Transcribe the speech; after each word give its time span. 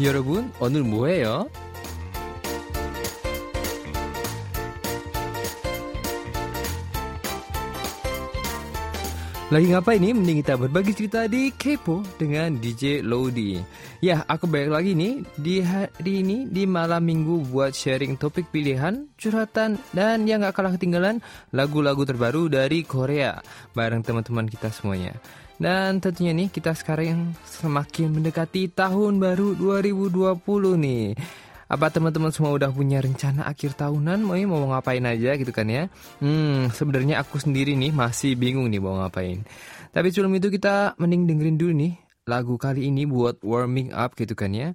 여러분, 0.00 0.52
오늘 0.60 0.82
뭐해요? 0.82 1.48
Lagi 9.46 9.70
ngapain 9.70 10.02
nih? 10.02 10.10
Mending 10.10 10.42
kita 10.42 10.58
berbagi 10.58 10.90
cerita 10.90 11.30
di 11.30 11.54
Kepo 11.54 12.02
dengan 12.18 12.58
DJ 12.58 12.98
Lodi. 13.06 13.54
Ya, 14.02 14.26
aku 14.26 14.50
balik 14.50 14.74
lagi 14.74 14.98
nih 14.98 15.22
di 15.38 15.62
hari 15.62 16.26
ini 16.26 16.50
di 16.50 16.66
malam 16.66 17.06
minggu 17.06 17.54
buat 17.54 17.70
sharing 17.70 18.18
topik 18.18 18.50
pilihan, 18.50 19.06
curhatan, 19.14 19.78
dan 19.94 20.26
yang 20.26 20.42
gak 20.42 20.58
kalah 20.58 20.74
ketinggalan 20.74 21.22
lagu-lagu 21.54 22.02
terbaru 22.02 22.50
dari 22.50 22.82
Korea 22.82 23.38
bareng 23.70 24.02
teman-teman 24.02 24.50
kita 24.50 24.74
semuanya. 24.74 25.14
Dan 25.61 26.01
tentunya 26.01 26.33
nih 26.33 26.49
kita 26.49 26.73
sekarang 26.73 27.37
semakin 27.45 28.17
mendekati 28.17 28.73
tahun 28.73 29.21
baru 29.21 29.53
2020 29.53 30.41
nih. 30.81 31.13
Apa 31.69 31.93
teman-teman 31.93 32.33
semua 32.33 32.57
udah 32.57 32.73
punya 32.73 32.97
rencana 32.97 33.45
akhir 33.45 33.77
tahunan 33.77 34.25
mau 34.25 34.33
mau 34.49 34.73
ngapain 34.73 35.05
aja 35.05 35.37
gitu 35.37 35.53
kan 35.53 35.69
ya? 35.69 35.85
Hmm, 36.17 36.73
sebenarnya 36.73 37.21
aku 37.21 37.37
sendiri 37.37 37.77
nih 37.77 37.93
masih 37.93 38.33
bingung 38.33 38.73
nih 38.73 38.81
mau 38.81 38.97
ngapain. 39.05 39.45
Tapi 39.93 40.09
sebelum 40.09 40.33
itu 40.33 40.49
kita 40.49 40.97
mending 40.97 41.29
dengerin 41.29 41.57
dulu 41.61 41.73
nih 41.77 41.93
lagu 42.25 42.57
kali 42.57 42.89
ini 42.89 43.05
buat 43.05 43.45
warming 43.45 43.93
up 43.93 44.17
gitu 44.17 44.33
kan 44.33 44.57
ya. 44.57 44.73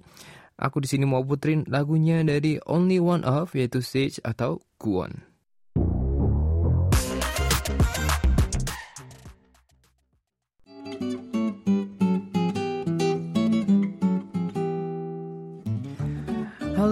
Aku 0.55 0.79
di 0.79 0.87
sini 0.87 1.03
mau 1.03 1.19
puterin 1.19 1.67
lagunya 1.67 2.23
dari 2.23 2.63
Only 2.63 3.03
One 3.03 3.27
Of 3.27 3.59
yaitu 3.59 3.83
Stage 3.83 4.23
atau 4.23 4.63
Kuon. 4.79 5.36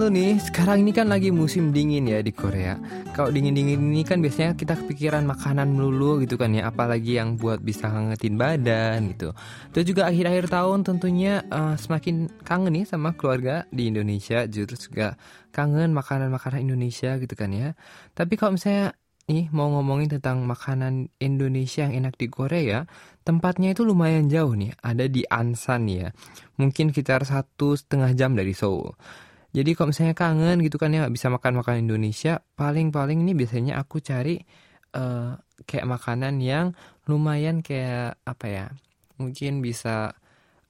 Halo 0.06 0.22
nih, 0.22 0.38
sekarang 0.38 0.86
ini 0.86 0.94
kan 0.94 1.10
lagi 1.10 1.34
musim 1.34 1.74
dingin 1.74 2.06
ya 2.06 2.22
di 2.22 2.30
Korea. 2.30 2.78
Kalau 3.10 3.34
dingin-dingin 3.34 3.90
ini 3.90 4.06
kan 4.06 4.22
biasanya 4.22 4.54
kita 4.54 4.78
kepikiran 4.78 5.26
makanan 5.26 5.74
melulu 5.74 6.22
gitu 6.22 6.38
kan 6.38 6.54
ya, 6.54 6.70
apalagi 6.70 7.18
yang 7.18 7.34
buat 7.34 7.58
bisa 7.58 7.90
ngangetin 7.90 8.38
badan 8.38 9.10
gitu. 9.10 9.34
Terus 9.74 9.82
juga 9.90 10.06
akhir-akhir 10.06 10.46
tahun 10.46 10.86
tentunya 10.86 11.42
uh, 11.50 11.74
semakin 11.74 12.30
kangen 12.46 12.78
nih 12.78 12.86
sama 12.86 13.18
keluarga 13.18 13.66
di 13.74 13.90
Indonesia, 13.90 14.46
justru 14.46 14.94
juga 14.94 15.18
kangen 15.50 15.90
makanan-makanan 15.90 16.62
Indonesia 16.62 17.18
gitu 17.18 17.34
kan 17.34 17.50
ya. 17.50 17.74
Tapi 18.14 18.38
kalau 18.38 18.54
misalnya 18.54 18.94
nih 19.26 19.50
mau 19.50 19.74
ngomongin 19.74 20.06
tentang 20.06 20.46
makanan 20.46 21.10
Indonesia 21.18 21.82
yang 21.82 22.06
enak 22.06 22.14
di 22.14 22.30
Korea, 22.30 22.86
tempatnya 23.26 23.74
itu 23.74 23.82
lumayan 23.82 24.30
jauh 24.30 24.54
nih, 24.54 24.70
ada 24.86 25.10
di 25.10 25.26
Ansan 25.26 25.90
ya. 25.90 26.14
Mungkin 26.62 26.94
sekitar 26.94 27.26
satu 27.26 27.74
setengah 27.74 28.14
jam 28.14 28.38
dari 28.38 28.54
Seoul. 28.54 28.94
Jadi 29.56 29.72
kalau 29.72 29.88
misalnya 29.88 30.12
kangen 30.12 30.60
gitu 30.60 30.76
kan 30.76 30.92
ya 30.92 31.08
nggak 31.08 31.16
bisa 31.16 31.32
makan 31.32 31.64
makanan 31.64 31.88
Indonesia, 31.88 32.44
paling-paling 32.60 33.24
ini 33.24 33.32
biasanya 33.32 33.80
aku 33.80 34.04
cari 34.04 34.36
uh, 34.92 35.32
kayak 35.64 35.88
makanan 35.88 36.44
yang 36.44 36.76
lumayan 37.08 37.64
kayak 37.64 38.20
apa 38.28 38.46
ya, 38.52 38.66
mungkin 39.16 39.64
bisa 39.64 40.12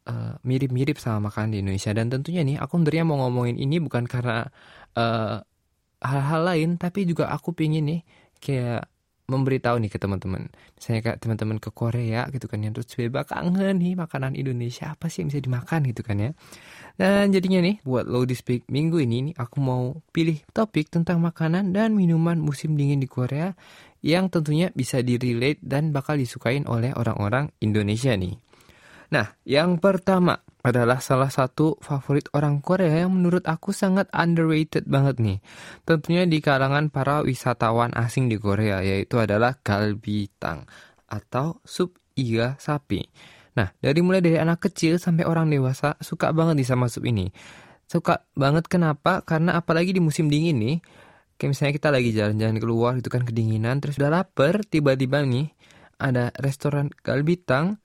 uh, 0.06 0.38
mirip-mirip 0.46 1.02
sama 1.02 1.34
makanan 1.34 1.58
di 1.58 1.58
Indonesia. 1.66 1.90
Dan 1.90 2.14
tentunya 2.14 2.46
nih 2.46 2.62
aku 2.62 2.78
sebenarnya 2.78 3.02
mau 3.02 3.18
ngomongin 3.26 3.58
ini 3.58 3.82
bukan 3.82 4.06
karena 4.06 4.46
hal 4.94 5.42
hal-hal 5.98 6.42
lain, 6.46 6.78
tapi 6.78 7.10
juga 7.10 7.26
aku 7.34 7.58
pingin 7.58 7.90
nih 7.90 8.00
kayak 8.38 8.86
memberitahu 9.26 9.76
nih 9.82 9.90
ke 9.90 9.98
teman-teman. 9.98 10.46
Misalnya 10.78 11.00
kayak 11.02 11.18
teman-teman 11.18 11.58
ke 11.58 11.70
Korea 11.74 12.26
gitu 12.30 12.46
kan 12.46 12.62
ya, 12.62 12.70
terus 12.70 12.88
bebas 12.94 13.26
kangen 13.26 13.82
nih 13.82 13.98
makanan 13.98 14.38
Indonesia 14.38 14.94
apa 14.94 15.10
sih 15.10 15.22
yang 15.22 15.28
bisa 15.34 15.42
dimakan 15.42 15.80
gitu 15.90 16.02
kan 16.06 16.16
ya. 16.18 16.30
Dan 16.96 17.34
jadinya 17.34 17.60
nih, 17.60 17.84
buat 17.84 18.08
Low 18.08 18.24
Speak 18.30 18.64
minggu 18.72 19.02
ini 19.04 19.30
nih, 19.30 19.34
aku 19.36 19.58
mau 19.60 20.00
pilih 20.14 20.40
topik 20.54 20.88
tentang 20.88 21.20
makanan 21.20 21.74
dan 21.76 21.92
minuman 21.92 22.40
musim 22.40 22.78
dingin 22.78 23.02
di 23.02 23.08
Korea 23.10 23.52
yang 24.00 24.30
tentunya 24.32 24.70
bisa 24.72 25.02
direlate 25.02 25.60
dan 25.60 25.90
bakal 25.90 26.16
disukain 26.16 26.64
oleh 26.64 26.94
orang-orang 26.96 27.50
Indonesia 27.60 28.14
nih. 28.14 28.38
Nah, 29.14 29.38
yang 29.46 29.78
pertama 29.78 30.42
adalah 30.66 30.98
salah 30.98 31.30
satu 31.30 31.78
favorit 31.78 32.26
orang 32.34 32.58
Korea 32.58 33.06
yang 33.06 33.14
menurut 33.14 33.46
aku 33.46 33.70
sangat 33.70 34.10
underrated 34.10 34.90
banget 34.90 35.22
nih. 35.22 35.38
Tentunya 35.86 36.26
di 36.26 36.42
kalangan 36.42 36.90
para 36.90 37.22
wisatawan 37.22 37.94
asing 37.94 38.26
di 38.26 38.34
Korea, 38.34 38.82
yaitu 38.82 39.22
adalah 39.22 39.54
galbitang 39.62 40.66
atau 41.06 41.62
sup 41.62 41.94
iga 42.18 42.58
sapi. 42.58 43.06
Nah, 43.56 43.70
dari 43.78 44.02
mulai 44.02 44.18
dari 44.18 44.42
anak 44.42 44.68
kecil 44.68 44.98
sampai 44.98 45.22
orang 45.22 45.48
dewasa 45.48 45.94
suka 46.02 46.34
banget 46.34 46.60
nih 46.60 46.68
sama 46.68 46.90
sup 46.90 47.06
ini. 47.06 47.30
Suka 47.86 48.26
banget 48.34 48.66
kenapa? 48.66 49.22
Karena 49.22 49.54
apalagi 49.62 49.94
di 49.94 50.02
musim 50.02 50.26
dingin 50.26 50.58
nih, 50.58 50.76
kayak 51.38 51.50
misalnya 51.54 51.72
kita 51.78 51.88
lagi 51.94 52.10
jalan-jalan 52.10 52.58
keluar 52.58 52.92
itu 52.98 53.06
kan 53.06 53.22
kedinginan, 53.22 53.78
terus 53.78 54.02
udah 54.02 54.10
lapar, 54.10 54.66
tiba-tiba 54.66 55.22
nih 55.22 55.54
ada 56.02 56.34
restoran 56.42 56.90
galbitang, 57.06 57.78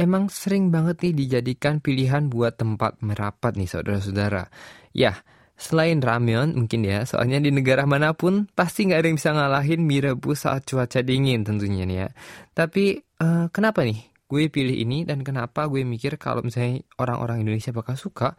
emang 0.00 0.32
sering 0.32 0.72
banget 0.72 1.04
nih 1.04 1.12
dijadikan 1.12 1.84
pilihan 1.84 2.32
buat 2.32 2.56
tempat 2.56 3.04
merapat 3.04 3.60
nih 3.60 3.68
saudara-saudara. 3.68 4.48
Ya, 4.96 5.20
selain 5.60 6.00
ramen 6.00 6.56
mungkin 6.56 6.88
ya, 6.88 7.04
soalnya 7.04 7.36
di 7.36 7.52
negara 7.52 7.84
mana 7.84 8.16
pun 8.16 8.48
pasti 8.56 8.88
nggak 8.88 8.98
ada 9.04 9.06
yang 9.12 9.18
bisa 9.20 9.30
ngalahin 9.36 9.80
mie 9.84 10.00
rebus 10.00 10.48
saat 10.48 10.64
cuaca 10.64 11.04
dingin 11.04 11.44
tentunya 11.44 11.84
nih 11.84 11.98
ya. 12.00 12.08
Tapi 12.56 12.96
uh, 13.20 13.52
kenapa 13.52 13.84
nih 13.84 14.00
gue 14.24 14.48
pilih 14.48 14.76
ini 14.80 15.04
dan 15.04 15.20
kenapa 15.20 15.68
gue 15.68 15.84
mikir 15.84 16.16
kalau 16.16 16.40
misalnya 16.40 16.80
orang-orang 16.96 17.44
Indonesia 17.44 17.74
bakal 17.74 18.00
suka 18.00 18.38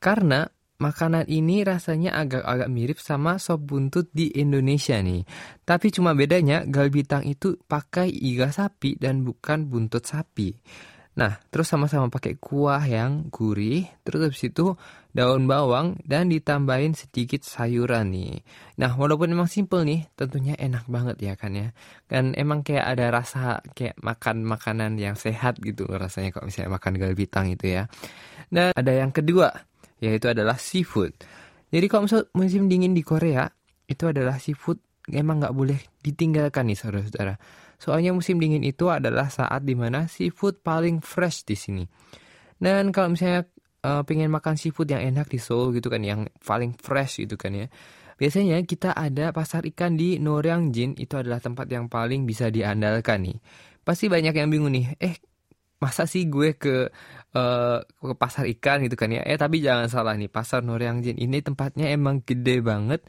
karena 0.00 0.48
makanan 0.82 1.30
ini 1.30 1.62
rasanya 1.62 2.18
agak-agak 2.18 2.66
mirip 2.66 2.98
sama 2.98 3.38
sop 3.38 3.62
buntut 3.62 4.10
di 4.10 4.34
Indonesia 4.34 4.98
nih. 4.98 5.22
Tapi 5.62 5.94
cuma 5.94 6.10
bedanya 6.18 6.66
galbitang 6.66 7.22
itu 7.22 7.54
pakai 7.70 8.10
iga 8.10 8.50
sapi 8.50 8.98
dan 8.98 9.22
bukan 9.22 9.70
buntut 9.70 10.02
sapi. 10.02 10.50
Nah, 11.12 11.36
terus 11.52 11.68
sama-sama 11.68 12.08
pakai 12.08 12.40
kuah 12.40 12.80
yang 12.88 13.28
gurih, 13.28 13.84
terus 14.00 14.32
habis 14.32 14.48
itu 14.48 14.72
daun 15.12 15.44
bawang 15.44 16.00
dan 16.08 16.32
ditambahin 16.32 16.96
sedikit 16.96 17.44
sayuran 17.44 18.08
nih. 18.16 18.40
Nah, 18.80 18.96
walaupun 18.96 19.28
emang 19.28 19.44
simple 19.44 19.84
nih, 19.84 20.08
tentunya 20.16 20.56
enak 20.56 20.88
banget 20.88 21.20
ya 21.20 21.34
kan 21.36 21.52
ya. 21.52 21.68
Kan 22.08 22.32
emang 22.32 22.64
kayak 22.64 22.96
ada 22.96 23.12
rasa 23.12 23.60
kayak 23.76 24.00
makan 24.00 24.40
makanan 24.48 24.96
yang 24.96 25.12
sehat 25.12 25.60
gitu 25.60 25.84
rasanya 25.84 26.32
kalau 26.32 26.48
misalnya 26.48 26.80
makan 26.80 26.96
galbitang 26.96 27.46
itu 27.52 27.76
ya. 27.76 27.92
Dan 28.48 28.72
ada 28.72 28.92
yang 28.96 29.12
kedua, 29.12 29.52
yaitu 30.00 30.32
adalah 30.32 30.56
seafood. 30.56 31.12
Jadi 31.68 31.86
kalau 31.92 32.08
misalnya 32.08 32.32
musim 32.32 32.72
dingin 32.72 32.96
di 32.96 33.04
Korea, 33.04 33.44
itu 33.84 34.08
adalah 34.08 34.40
seafood 34.40 34.80
emang 35.12 35.44
nggak 35.44 35.52
boleh 35.52 35.76
ditinggalkan 36.00 36.72
nih 36.72 36.78
saudara-saudara. 36.80 37.36
Soalnya 37.82 38.14
musim 38.14 38.38
dingin 38.38 38.62
itu 38.62 38.86
adalah 38.86 39.26
saat 39.26 39.66
di 39.66 39.74
mana 39.74 40.06
seafood 40.06 40.62
paling 40.62 41.02
fresh 41.02 41.42
di 41.42 41.58
sini. 41.58 41.82
Dan 42.54 42.94
kalau 42.94 43.18
misalnya 43.18 43.42
uh, 43.82 44.06
pengen 44.06 44.30
makan 44.30 44.54
seafood 44.54 44.86
yang 44.86 45.02
enak 45.02 45.26
di 45.26 45.42
Seoul 45.42 45.74
gitu 45.74 45.90
kan, 45.90 45.98
yang 46.06 46.30
paling 46.46 46.78
fresh 46.78 47.26
gitu 47.26 47.34
kan 47.34 47.50
ya. 47.50 47.66
Biasanya 48.22 48.62
kita 48.62 48.94
ada 48.94 49.34
pasar 49.34 49.66
ikan 49.66 49.98
di 49.98 50.22
Noryangjin, 50.22 50.94
itu 50.94 51.18
adalah 51.18 51.42
tempat 51.42 51.66
yang 51.66 51.90
paling 51.90 52.22
bisa 52.22 52.54
diandalkan 52.54 53.26
nih. 53.26 53.38
Pasti 53.82 54.06
banyak 54.06 54.30
yang 54.30 54.46
bingung 54.46 54.70
nih, 54.70 54.94
eh 55.02 55.18
masa 55.82 56.06
sih 56.06 56.30
gue 56.30 56.54
ke 56.54 56.86
uh, 57.34 57.78
ke 57.82 58.14
pasar 58.14 58.46
ikan 58.46 58.86
gitu 58.86 58.94
kan 58.94 59.10
ya? 59.10 59.26
Eh 59.26 59.34
tapi 59.34 59.58
jangan 59.58 59.90
salah 59.90 60.14
nih, 60.14 60.30
pasar 60.30 60.62
Noryangjin 60.62 61.18
ini 61.18 61.42
tempatnya 61.42 61.90
emang 61.90 62.22
gede 62.22 62.62
banget 62.62 63.02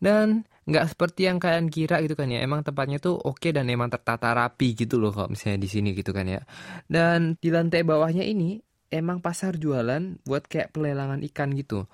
dan 0.00 0.48
nggak 0.64 0.96
seperti 0.96 1.28
yang 1.28 1.36
kalian 1.36 1.68
kira 1.68 2.00
gitu 2.00 2.16
kan 2.16 2.28
ya. 2.32 2.40
Emang 2.40 2.64
tempatnya 2.64 2.96
tuh 3.00 3.20
oke 3.20 3.52
dan 3.52 3.68
emang 3.68 3.92
tertata 3.92 4.32
rapi 4.32 4.72
gitu 4.72 4.96
loh 4.96 5.12
kalau 5.12 5.28
misalnya 5.32 5.60
di 5.60 5.68
sini 5.68 5.92
gitu 5.92 6.10
kan 6.16 6.24
ya. 6.24 6.40
Dan 6.88 7.36
di 7.36 7.52
lantai 7.52 7.84
bawahnya 7.84 8.24
ini 8.24 8.60
emang 8.88 9.20
pasar 9.20 9.60
jualan 9.60 10.24
buat 10.24 10.48
kayak 10.48 10.72
pelelangan 10.72 11.20
ikan 11.32 11.52
gitu. 11.52 11.84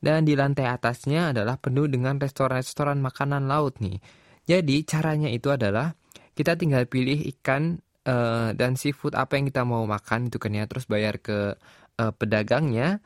Dan 0.00 0.28
di 0.28 0.36
lantai 0.36 0.68
atasnya 0.68 1.32
adalah 1.32 1.56
penuh 1.56 1.88
dengan 1.88 2.20
restoran-restoran 2.20 3.00
makanan 3.00 3.48
laut 3.48 3.80
nih. 3.80 4.00
Jadi 4.44 4.84
caranya 4.84 5.32
itu 5.32 5.48
adalah 5.48 5.96
kita 6.36 6.60
tinggal 6.60 6.84
pilih 6.84 7.16
ikan 7.36 7.80
uh, 8.04 8.52
dan 8.52 8.76
seafood 8.76 9.16
apa 9.16 9.40
yang 9.40 9.48
kita 9.48 9.64
mau 9.64 9.84
makan 9.88 10.28
itu 10.28 10.36
kan 10.36 10.52
ya. 10.52 10.68
Terus 10.68 10.84
bayar 10.84 11.20
ke 11.24 11.56
uh, 12.00 12.12
pedagangnya. 12.12 13.00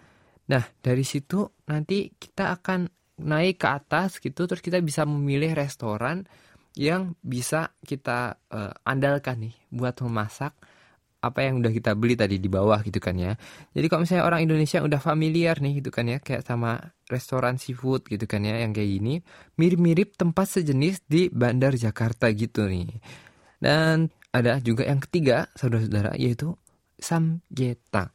Nah 0.51 0.65
dari 0.83 1.07
situ 1.07 1.47
nanti 1.71 2.11
kita 2.19 2.51
akan 2.59 2.98
naik 3.19 3.63
ke 3.63 3.69
atas 3.69 4.23
gitu 4.23 4.47
terus 4.47 4.63
kita 4.63 4.79
bisa 4.83 5.03
memilih 5.05 5.55
restoran 5.55 6.27
yang 6.79 7.19
bisa 7.23 7.75
kita 7.83 8.39
uh, 8.55 8.73
andalkan 8.87 9.51
nih 9.51 9.55
buat 9.75 9.99
memasak 10.03 10.55
apa 11.19 11.43
yang 11.43 11.59
udah 11.59 11.75
kita 11.75 11.99
beli 11.99 12.15
tadi 12.15 12.39
di 12.39 12.47
bawah 12.47 12.79
gitu 12.87 13.03
kan 13.03 13.19
ya. 13.19 13.35
Jadi 13.75 13.87
kalau 13.91 14.07
misalnya 14.07 14.25
orang 14.31 14.47
Indonesia 14.47 14.79
udah 14.79 15.01
familiar 15.03 15.59
nih 15.59 15.83
gitu 15.83 15.91
kan 15.91 16.07
ya 16.07 16.23
kayak 16.23 16.47
sama 16.47 16.79
restoran 17.11 17.59
seafood 17.59 18.07
gitu 18.07 18.23
kan 18.31 18.47
ya 18.47 18.63
yang 18.63 18.71
kayak 18.71 18.87
gini, 18.87 19.19
mirip-mirip 19.59 20.15
tempat 20.15 20.47
sejenis 20.47 21.03
di 21.11 21.27
Bandar 21.35 21.75
Jakarta 21.75 22.31
gitu 22.31 22.71
nih. 22.71 23.03
Dan 23.59 24.15
ada 24.31 24.63
juga 24.63 24.87
yang 24.87 25.03
ketiga 25.03 25.51
saudara-saudara 25.59 26.15
yaitu 26.15 26.55
samgyetang. 27.03 28.15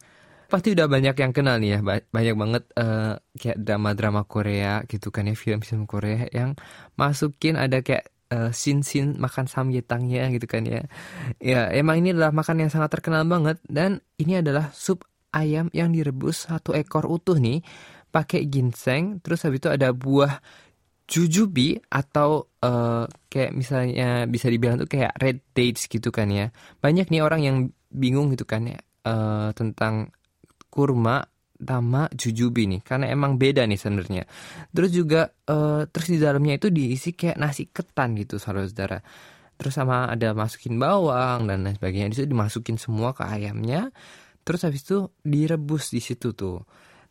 Pasti 0.54 0.78
udah 0.78 0.86
banyak 0.86 1.18
yang 1.18 1.34
kenal 1.34 1.58
nih 1.58 1.70
ya, 1.74 1.80
banyak 2.14 2.36
banget 2.38 2.64
uh, 2.78 3.18
kayak 3.34 3.58
drama-drama 3.58 4.22
Korea 4.30 4.86
gitu 4.86 5.10
kan 5.10 5.26
ya, 5.26 5.34
film-film 5.34 5.90
Korea 5.90 6.30
yang 6.30 6.54
masukin 6.94 7.58
ada 7.58 7.82
kayak 7.82 8.14
uh, 8.30 8.54
scene-scene 8.54 9.18
makan 9.18 9.50
samgyetangnya 9.50 10.30
gitu 10.30 10.46
kan 10.46 10.70
ya. 10.70 10.86
Ya, 11.42 11.74
emang 11.74 12.06
ini 12.06 12.14
adalah 12.14 12.30
makan 12.30 12.62
yang 12.62 12.70
sangat 12.70 12.94
terkenal 12.94 13.26
banget 13.26 13.58
dan 13.66 14.06
ini 14.22 14.46
adalah 14.46 14.70
sup 14.78 15.02
ayam 15.34 15.74
yang 15.74 15.90
direbus 15.90 16.46
satu 16.46 16.78
ekor 16.78 17.10
utuh 17.10 17.42
nih 17.42 17.66
pakai 18.14 18.46
ginseng, 18.46 19.26
terus 19.26 19.42
habis 19.42 19.58
itu 19.58 19.74
ada 19.74 19.90
buah 19.90 20.38
jujubi 21.10 21.82
atau 21.90 22.46
uh, 22.62 23.10
kayak 23.28 23.58
misalnya 23.58 24.30
bisa 24.30 24.54
dibilang 24.54 24.78
tuh 24.78 24.86
kayak 24.86 25.18
red 25.18 25.42
dates 25.58 25.90
gitu 25.90 26.14
kan 26.14 26.30
ya. 26.30 26.54
Banyak 26.78 27.10
nih 27.10 27.26
orang 27.26 27.42
yang 27.42 27.58
bingung 27.90 28.30
gitu 28.30 28.46
kan 28.46 28.70
ya 28.70 28.78
uh, 29.10 29.50
tentang 29.58 30.14
kurma 30.74 31.22
sama 31.62 32.10
jujubi 32.10 32.66
nih 32.66 32.82
karena 32.82 33.14
emang 33.14 33.38
beda 33.38 33.70
nih 33.70 33.78
sebenarnya. 33.78 34.24
Terus 34.74 34.90
juga 34.90 35.30
uh, 35.30 35.86
terus 35.86 36.10
di 36.10 36.18
dalamnya 36.18 36.58
itu 36.58 36.74
diisi 36.74 37.14
kayak 37.14 37.38
nasi 37.38 37.70
ketan 37.70 38.18
gitu 38.18 38.42
saudara-saudara. 38.42 39.00
Terus 39.54 39.74
sama 39.78 40.10
ada 40.10 40.34
masukin 40.34 40.82
bawang 40.82 41.46
dan 41.46 41.64
lain 41.64 41.78
sebagainya. 41.78 42.10
Itu 42.12 42.26
dimasukin 42.26 42.82
semua 42.82 43.14
ke 43.14 43.24
ayamnya. 43.24 43.94
Terus 44.44 44.66
habis 44.68 44.82
itu 44.84 45.08
direbus 45.24 45.94
di 45.94 46.02
situ 46.04 46.36
tuh. 46.36 46.60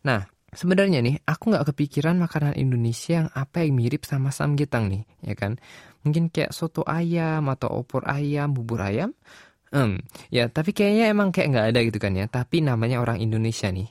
Nah, 0.05 0.20
sebenarnya 0.53 1.00
nih 1.00 1.25
aku 1.25 1.55
nggak 1.55 1.73
kepikiran 1.73 2.20
makanan 2.20 2.58
Indonesia 2.61 3.25
yang 3.25 3.29
apa 3.32 3.65
yang 3.65 3.79
mirip 3.79 4.05
sama 4.05 4.29
samgyetang 4.29 4.93
nih, 4.93 5.03
ya 5.25 5.35
kan? 5.38 5.56
Mungkin 6.05 6.29
kayak 6.29 6.53
soto 6.53 6.85
ayam 6.85 7.49
atau 7.49 7.73
opor 7.73 8.05
ayam, 8.05 8.53
bubur 8.53 8.85
ayam. 8.85 9.17
Hmm, 9.72 10.04
ya 10.28 10.52
tapi 10.52 10.76
kayaknya 10.76 11.08
emang 11.08 11.32
kayak 11.32 11.48
nggak 11.48 11.66
ada 11.72 11.80
gitu 11.88 11.98
kan 11.98 12.12
ya. 12.12 12.28
Tapi 12.28 12.60
namanya 12.60 13.00
orang 13.00 13.24
Indonesia 13.24 13.72
nih, 13.72 13.88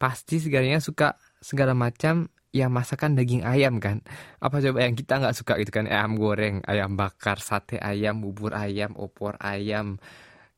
pasti 0.00 0.40
segalanya 0.40 0.80
suka 0.80 1.20
segala 1.44 1.76
macam 1.76 2.32
ya 2.56 2.72
masakan 2.72 3.20
daging 3.20 3.44
ayam 3.44 3.78
kan. 3.84 4.00
Apa 4.40 4.64
coba 4.64 4.80
yang 4.88 4.96
kita 4.96 5.20
nggak 5.20 5.36
suka 5.36 5.60
gitu 5.60 5.70
kan? 5.76 5.84
Ayam 5.92 6.16
goreng, 6.16 6.64
ayam 6.64 6.96
bakar, 6.96 7.36
sate 7.36 7.76
ayam, 7.76 8.24
bubur 8.24 8.56
ayam, 8.56 8.96
opor 8.96 9.36
ayam, 9.44 10.00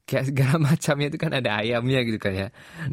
kayak 0.06 0.30
segala 0.30 0.54
macamnya 0.70 1.10
itu 1.10 1.18
kan 1.18 1.32
ada 1.34 1.58
ayamnya 1.58 2.00
gitu 2.06 2.18
kan 2.22 2.32
ya. 2.32 2.48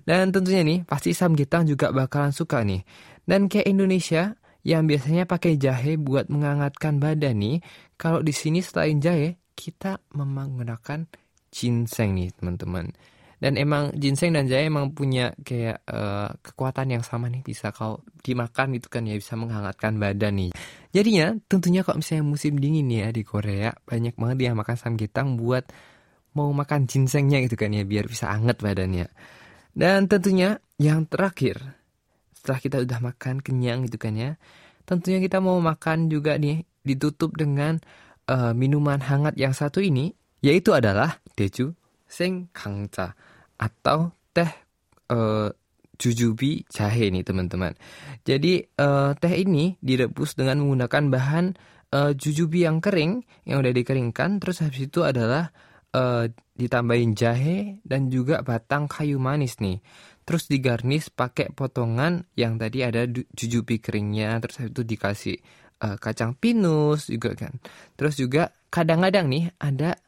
Dan 0.09 0.33
tentunya 0.33 0.65
nih 0.65 0.79
pasti 0.89 1.13
samgyetang 1.13 1.69
juga 1.69 1.93
bakalan 1.93 2.33
suka 2.33 2.65
nih. 2.65 2.81
Dan 3.29 3.45
kayak 3.45 3.69
Indonesia 3.69 4.33
yang 4.65 4.89
biasanya 4.89 5.29
pakai 5.29 5.55
jahe 5.55 5.95
buat 6.01 6.27
menghangatkan 6.33 6.97
badan 6.97 7.37
nih, 7.39 7.57
kalau 7.95 8.25
di 8.25 8.33
sini 8.33 8.59
selain 8.59 8.99
jahe 8.99 9.37
kita 9.53 10.01
menggunakan 10.17 11.07
ginseng 11.51 12.15
nih 12.15 12.29
teman-teman. 12.37 12.93
Dan 13.39 13.55
emang 13.55 13.95
ginseng 13.95 14.35
dan 14.35 14.51
jahe 14.51 14.67
emang 14.67 14.91
punya 14.91 15.31
kayak 15.47 15.79
uh, 15.87 16.27
kekuatan 16.43 16.91
yang 16.91 17.03
sama 17.07 17.31
nih 17.31 17.39
bisa 17.39 17.71
kalau 17.71 18.03
dimakan 18.19 18.75
itu 18.75 18.91
kan 18.91 19.07
ya 19.07 19.15
bisa 19.15 19.39
menghangatkan 19.39 19.95
badan 19.95 20.35
nih. 20.35 20.51
Jadinya 20.91 21.39
tentunya 21.47 21.87
kalau 21.87 22.03
misalnya 22.03 22.27
musim 22.27 22.59
dingin 22.59 22.91
ya 22.91 23.15
di 23.15 23.23
Korea 23.23 23.71
banyak 23.87 24.19
banget 24.19 24.51
yang 24.51 24.59
makan 24.59 24.75
samgyetang 24.75 25.39
buat 25.39 25.71
mau 26.35 26.51
makan 26.51 26.83
ginsengnya 26.83 27.39
gitu 27.47 27.55
kan 27.55 27.71
ya 27.71 27.87
biar 27.87 28.11
bisa 28.11 28.27
anget 28.27 28.59
badannya. 28.59 29.07
Dan 29.71 30.11
tentunya 30.11 30.59
yang 30.75 31.07
terakhir 31.07 31.79
setelah 32.35 32.59
kita 32.59 32.77
udah 32.83 32.99
makan 32.99 33.39
kenyang 33.39 33.87
gitu 33.87 33.95
kan 33.95 34.19
ya, 34.19 34.35
tentunya 34.83 35.23
kita 35.23 35.39
mau 35.39 35.55
makan 35.63 36.11
juga 36.11 36.35
nih 36.35 36.67
ditutup 36.83 37.39
dengan 37.39 37.79
uh, 38.27 38.51
minuman 38.51 38.99
hangat 38.99 39.39
yang 39.39 39.55
satu 39.55 39.79
ini 39.79 40.11
yaitu 40.39 40.71
adalah 40.75 41.19
deju 41.35 41.75
seng 42.09 42.49
kangca 42.55 43.13
atau 43.59 44.15
teh 44.31 44.49
uh, 45.11 45.51
jujubi 45.99 46.63
jahe 46.71 47.11
nih 47.11 47.27
teman-teman. 47.27 47.75
Jadi 48.23 48.63
uh, 48.79 49.11
teh 49.19 49.33
ini 49.35 49.75
direbus 49.83 50.39
dengan 50.39 50.63
menggunakan 50.63 51.03
bahan 51.11 51.45
uh, 51.91 52.11
jujubi 52.15 52.63
yang 52.63 52.79
kering 52.79 53.27
yang 53.43 53.59
udah 53.59 53.75
dikeringkan 53.75 54.39
terus 54.39 54.63
habis 54.63 54.87
itu 54.87 55.03
adalah 55.03 55.51
uh, 55.91 56.25
ditambahin 56.55 57.19
jahe 57.19 57.83
dan 57.83 58.07
juga 58.07 58.39
batang 58.41 58.87
kayu 58.87 59.19
manis 59.19 59.59
nih. 59.59 59.83
Terus 60.23 60.47
digarnis 60.47 61.09
pakai 61.11 61.51
potongan 61.51 62.23
yang 62.37 62.55
tadi 62.55 62.85
ada 62.85 63.03
jujubi 63.09 63.83
keringnya 63.83 64.39
terus 64.39 64.63
habis 64.63 64.71
itu 64.71 64.83
dikasih 64.87 65.37
uh, 65.83 65.97
kacang 65.99 66.31
pinus 66.37 67.11
juga 67.11 67.35
kan. 67.35 67.59
Terus 67.99 68.15
juga 68.15 68.55
kadang-kadang 68.71 69.27
nih 69.27 69.51
ada 69.59 69.99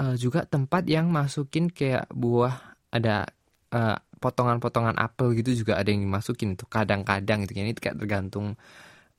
uh, 0.00 0.16
juga 0.16 0.48
tempat 0.48 0.88
yang 0.88 1.12
masukin 1.12 1.68
kayak 1.68 2.08
buah 2.08 2.56
ada 2.88 3.28
uh, 3.76 4.00
potongan-potongan 4.20 4.96
apel 4.96 5.36
gitu 5.36 5.64
juga 5.64 5.76
ada 5.76 5.92
yang 5.92 6.08
dimasukin 6.08 6.56
itu 6.56 6.64
kadang-kadang 6.64 7.44
gitu 7.44 7.60
ini 7.60 7.76
kayak 7.76 8.00
tergantung 8.00 8.56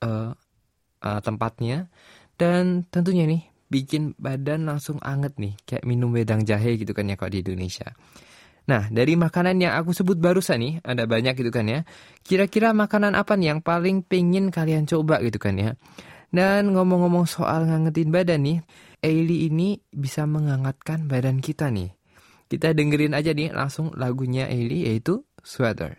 uh, 0.01 0.33
uh, 1.01 1.19
tempatnya 1.21 1.89
dan 2.37 2.85
tentunya 2.89 3.29
nih 3.29 3.41
bikin 3.71 4.17
badan 4.19 4.67
langsung 4.67 4.99
anget 4.99 5.37
nih 5.39 5.55
kayak 5.63 5.87
minum 5.87 6.11
wedang 6.11 6.43
jahe 6.43 6.75
gitu 6.75 6.91
kan 6.91 7.07
ya 7.07 7.15
kalau 7.15 7.31
di 7.31 7.39
Indonesia. 7.45 7.95
Nah, 8.69 8.91
dari 8.93 9.17
makanan 9.17 9.57
yang 9.57 9.73
aku 9.73 9.89
sebut 9.89 10.21
barusan 10.21 10.61
nih, 10.61 10.73
ada 10.85 11.09
banyak 11.09 11.33
gitu 11.33 11.49
kan 11.49 11.65
ya. 11.65 11.81
Kira-kira 12.21 12.77
makanan 12.77 13.17
apa 13.17 13.33
nih 13.33 13.57
yang 13.57 13.61
paling 13.65 14.05
pengen 14.05 14.53
kalian 14.53 14.85
coba 14.85 15.17
gitu 15.25 15.41
kan 15.41 15.57
ya. 15.57 15.73
Dan 16.29 16.71
ngomong-ngomong 16.77 17.25
soal 17.25 17.65
ngangetin 17.65 18.13
badan 18.13 18.39
nih, 18.45 18.57
Ailey 19.01 19.49
ini 19.49 19.81
bisa 19.89 20.29
menghangatkan 20.29 21.09
badan 21.09 21.41
kita 21.41 21.73
nih. 21.73 21.89
Kita 22.45 22.69
dengerin 22.69 23.17
aja 23.17 23.33
nih 23.33 23.49
langsung 23.49 23.89
lagunya 23.97 24.45
Ailey 24.45 24.85
yaitu 24.85 25.25
Sweater. 25.41 25.97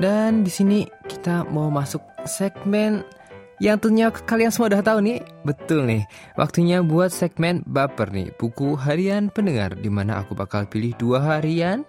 Dan 0.00 0.42
di 0.42 0.50
sini 0.50 0.88
kita 1.06 1.46
mau 1.46 1.68
masuk 1.68 2.09
segmen 2.28 3.04
yang 3.60 3.76
tentunya 3.76 4.08
kalian 4.08 4.48
semua 4.48 4.72
udah 4.72 4.82
tahu 4.82 4.98
nih. 5.04 5.20
Betul 5.44 5.84
nih, 5.84 6.02
waktunya 6.40 6.80
buat 6.80 7.12
segmen 7.12 7.60
baper 7.68 8.08
nih, 8.08 8.32
buku 8.40 8.72
harian 8.80 9.28
pendengar 9.28 9.76
di 9.76 9.92
mana 9.92 10.24
aku 10.24 10.32
bakal 10.32 10.64
pilih 10.64 10.96
dua 10.96 11.36
harian 11.36 11.84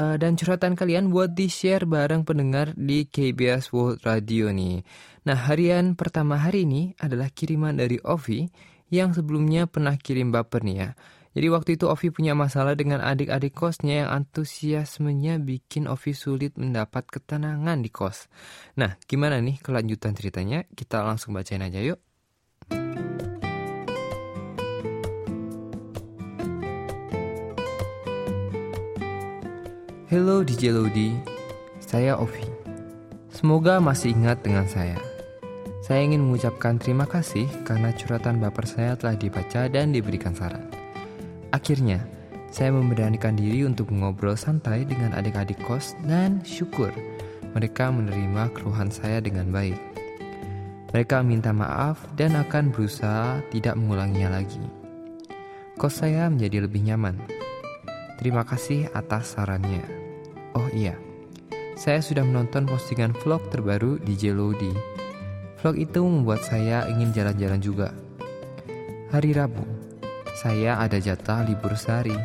uh, 0.00 0.16
dan 0.16 0.34
curhatan 0.34 0.72
kalian 0.72 1.12
buat 1.12 1.36
di-share 1.36 1.84
bareng 1.84 2.24
pendengar 2.24 2.72
di 2.72 3.04
KBS 3.04 3.70
World 3.76 4.00
Radio 4.08 4.48
nih. 4.48 4.80
Nah, 5.28 5.36
harian 5.36 5.92
pertama 5.92 6.40
hari 6.40 6.64
ini 6.64 6.96
adalah 6.96 7.28
kiriman 7.28 7.76
dari 7.76 8.00
Ovi 8.00 8.48
yang 8.92 9.12
sebelumnya 9.12 9.68
pernah 9.68 9.96
kirim 9.96 10.32
baper 10.32 10.64
nih 10.64 10.76
ya. 10.76 10.90
Jadi 11.34 11.50
waktu 11.50 11.74
itu 11.74 11.90
Ovi 11.90 12.14
punya 12.14 12.38
masalah 12.38 12.78
dengan 12.78 13.02
adik-adik 13.02 13.58
kosnya 13.58 14.06
yang 14.06 14.10
antusiasmenya 14.22 15.42
bikin 15.42 15.90
Ovi 15.90 16.14
sulit 16.14 16.54
mendapat 16.54 17.10
ketenangan 17.10 17.82
di 17.82 17.90
kos. 17.90 18.30
Nah, 18.78 18.94
gimana 19.10 19.42
nih 19.42 19.58
kelanjutan 19.58 20.14
ceritanya? 20.14 20.62
Kita 20.70 21.02
langsung 21.02 21.34
bacain 21.34 21.58
aja 21.58 21.82
yuk. 21.82 21.98
Hello 30.06 30.46
DJ 30.46 30.70
Lodi, 30.70 31.18
saya 31.82 32.14
Ovi. 32.14 32.46
Semoga 33.34 33.82
masih 33.82 34.14
ingat 34.14 34.46
dengan 34.46 34.70
saya. 34.70 34.94
Saya 35.82 36.06
ingin 36.06 36.22
mengucapkan 36.22 36.78
terima 36.78 37.10
kasih 37.10 37.50
karena 37.66 37.90
curhatan 37.90 38.38
baper 38.38 38.70
saya 38.70 38.94
telah 38.94 39.18
dibaca 39.18 39.66
dan 39.66 39.90
diberikan 39.90 40.30
saran. 40.30 40.73
Akhirnya, 41.54 42.02
saya 42.50 42.74
memberanikan 42.74 43.38
diri 43.38 43.62
untuk 43.62 43.94
mengobrol 43.94 44.34
santai 44.34 44.82
dengan 44.82 45.14
adik-adik 45.14 45.62
kos 45.62 45.94
dan 46.02 46.42
syukur 46.42 46.90
mereka 47.54 47.94
menerima 47.94 48.50
keluhan 48.50 48.90
saya 48.90 49.22
dengan 49.22 49.54
baik. 49.54 49.78
Mereka 50.90 51.22
minta 51.22 51.54
maaf 51.54 52.02
dan 52.18 52.34
akan 52.34 52.74
berusaha 52.74 53.38
tidak 53.54 53.78
mengulanginya 53.78 54.42
lagi. 54.42 54.62
Kos 55.78 56.02
saya 56.02 56.26
menjadi 56.26 56.66
lebih 56.66 56.82
nyaman. 56.82 57.22
Terima 58.18 58.42
kasih 58.42 58.90
atas 58.90 59.38
sarannya. 59.38 59.82
Oh 60.58 60.66
iya, 60.74 60.98
saya 61.78 62.02
sudah 62.02 62.26
menonton 62.26 62.66
postingan 62.66 63.14
vlog 63.22 63.42
terbaru 63.54 64.02
di 64.02 64.18
Jelodi. 64.18 64.70
Vlog 65.62 65.78
itu 65.78 66.02
membuat 66.02 66.42
saya 66.46 66.86
ingin 66.90 67.14
jalan-jalan 67.14 67.58
juga. 67.62 67.88
Hari 69.10 69.30
Rabu, 69.34 69.73
saya 70.34 70.82
ada 70.82 70.98
jatah 70.98 71.46
libur 71.46 71.78
sehari. 71.78 72.18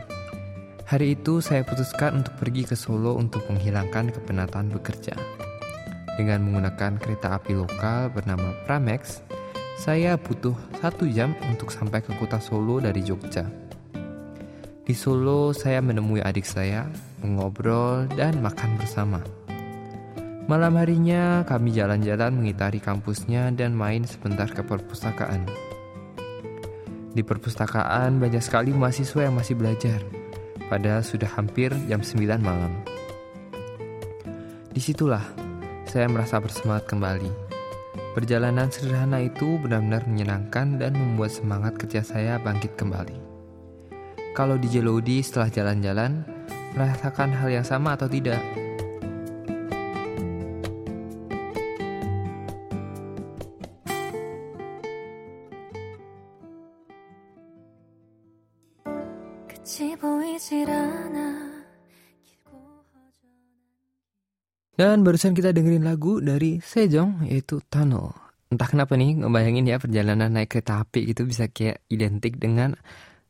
Hari 0.89 1.13
itu 1.13 1.45
saya 1.45 1.61
putuskan 1.61 2.25
untuk 2.25 2.33
pergi 2.41 2.65
ke 2.65 2.73
Solo 2.73 3.13
untuk 3.13 3.45
menghilangkan 3.45 4.09
kepenatan 4.09 4.73
bekerja. 4.73 5.13
Dengan 6.17 6.41
menggunakan 6.49 6.97
kereta 6.97 7.37
api 7.37 7.53
lokal 7.53 8.09
bernama 8.09 8.57
Pramex, 8.65 9.21
saya 9.77 10.17
butuh 10.17 10.57
satu 10.81 11.05
jam 11.05 11.37
untuk 11.45 11.69
sampai 11.69 12.01
ke 12.01 12.09
kota 12.17 12.41
Solo 12.41 12.81
dari 12.81 13.05
Jogja. 13.05 13.45
Di 14.81 14.97
Solo 14.97 15.53
saya 15.53 15.77
menemui 15.77 16.25
adik 16.25 16.49
saya, 16.49 16.89
mengobrol 17.21 18.09
dan 18.17 18.41
makan 18.41 18.81
bersama. 18.81 19.21
Malam 20.49 20.81
harinya 20.81 21.45
kami 21.45 21.77
jalan-jalan 21.77 22.33
mengitari 22.33 22.81
kampusnya 22.81 23.53
dan 23.53 23.77
main 23.77 24.01
sebentar 24.09 24.49
ke 24.49 24.65
perpustakaan. 24.65 25.68
Di 27.13 27.25
perpustakaan 27.25 28.21
banyak 28.21 28.41
sekali 28.43 28.69
mahasiswa 28.73 29.25
yang 29.25 29.35
masih 29.35 29.57
belajar, 29.57 30.01
padahal 30.69 31.01
sudah 31.01 31.27
hampir 31.35 31.73
jam 31.89 32.05
9 32.05 32.39
malam. 32.41 32.73
Di 34.69 34.81
situlah 34.81 35.25
saya 35.89 36.05
merasa 36.05 36.37
bersemangat 36.37 36.85
kembali 36.85 37.49
Perjalanan 38.09 38.73
sederhana 38.73 39.21
itu 39.21 39.61
benar-benar 39.61 40.03
menyenangkan 40.09 40.81
dan 40.81 40.97
membuat 40.97 41.29
semangat 41.29 41.77
kerja 41.77 42.01
saya 42.01 42.41
bangkit 42.41 42.73
kembali. 42.73 43.13
Kalau 44.33 44.57
di 44.57 44.65
Jelodi 44.65 45.21
setelah 45.21 45.53
jalan-jalan, 45.53 46.27
merasakan 46.73 47.29
hal 47.37 47.47
yang 47.53 47.63
sama 47.63 47.93
atau 47.93 48.09
tidak? 48.09 48.41
Dan 64.79 65.03
barusan 65.03 65.35
kita 65.35 65.51
dengerin 65.51 65.83
lagu 65.83 66.23
dari 66.23 66.63
Sejong 66.63 67.27
yaitu 67.27 67.59
Tunnel. 67.67 68.15
Entah 68.47 68.63
kenapa 68.63 68.95
nih 68.95 69.19
ngebayangin 69.19 69.67
ya 69.67 69.75
perjalanan 69.75 70.31
naik 70.31 70.55
kereta 70.55 70.87
api 70.87 71.11
itu 71.11 71.27
bisa 71.27 71.51
kayak 71.51 71.83
identik 71.91 72.39
dengan 72.39 72.79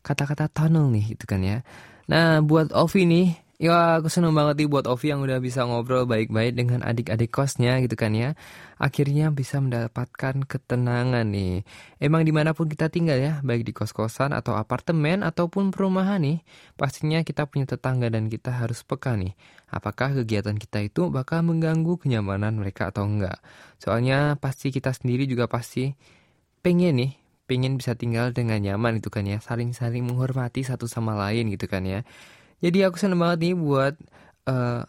kata-kata 0.06 0.46
tunnel 0.46 0.94
nih 0.94 1.18
gitu 1.18 1.25
kan 1.25 1.41
ya. 1.41 1.65
Nah 2.06 2.46
buat 2.46 2.70
Ovi 2.70 3.10
nih 3.10 3.27
Ya 3.59 3.99
aku 3.99 4.07
seneng 4.07 4.31
banget 4.39 4.63
nih 4.63 4.71
buat 4.71 4.87
Ovi 4.87 5.11
yang 5.11 5.19
udah 5.19 5.43
bisa 5.43 5.67
ngobrol 5.67 6.07
baik-baik 6.07 6.55
dengan 6.55 6.79
adik-adik 6.79 7.27
kosnya 7.27 7.83
gitu 7.83 7.99
kan 7.99 8.15
ya. 8.15 8.31
Akhirnya 8.79 9.35
bisa 9.35 9.59
mendapatkan 9.59 10.47
ketenangan 10.47 11.27
nih. 11.27 11.67
Emang 11.99 12.23
di 12.23 12.31
mana 12.31 12.55
pun 12.55 12.71
kita 12.71 12.87
tinggal 12.87 13.19
ya, 13.19 13.43
baik 13.43 13.67
di 13.67 13.75
kos-kosan 13.75 14.31
atau 14.31 14.55
apartemen 14.55 15.27
ataupun 15.27 15.75
perumahan 15.75 16.23
nih, 16.23 16.39
pastinya 16.79 17.19
kita 17.19 17.51
punya 17.51 17.67
tetangga 17.67 18.07
dan 18.07 18.31
kita 18.31 18.47
harus 18.63 18.79
peka 18.87 19.19
nih. 19.19 19.35
Apakah 19.67 20.15
kegiatan 20.23 20.55
kita 20.55 20.79
itu 20.79 21.11
bakal 21.11 21.43
mengganggu 21.43 21.99
kenyamanan 21.99 22.55
mereka 22.55 22.95
atau 22.95 23.11
enggak. 23.11 23.43
Soalnya 23.75 24.39
pasti 24.39 24.71
kita 24.71 24.95
sendiri 24.95 25.27
juga 25.27 25.51
pasti 25.51 25.91
pengen 26.63 26.95
nih 26.95 27.11
pengen 27.49 27.81
bisa 27.81 27.97
tinggal 27.97 28.29
dengan 28.29 28.61
nyaman 28.61 29.01
gitu 29.01 29.09
kan 29.09 29.25
ya 29.25 29.41
saling-saling 29.41 30.05
menghormati 30.05 30.61
satu 30.61 30.85
sama 30.85 31.17
lain 31.17 31.49
gitu 31.49 31.65
kan 31.65 31.81
ya 31.81 32.05
jadi 32.59 32.91
aku 32.91 32.99
seneng 32.99 33.19
banget 33.19 33.51
nih 33.51 33.55
buat 33.55 33.95
uh, 34.47 34.83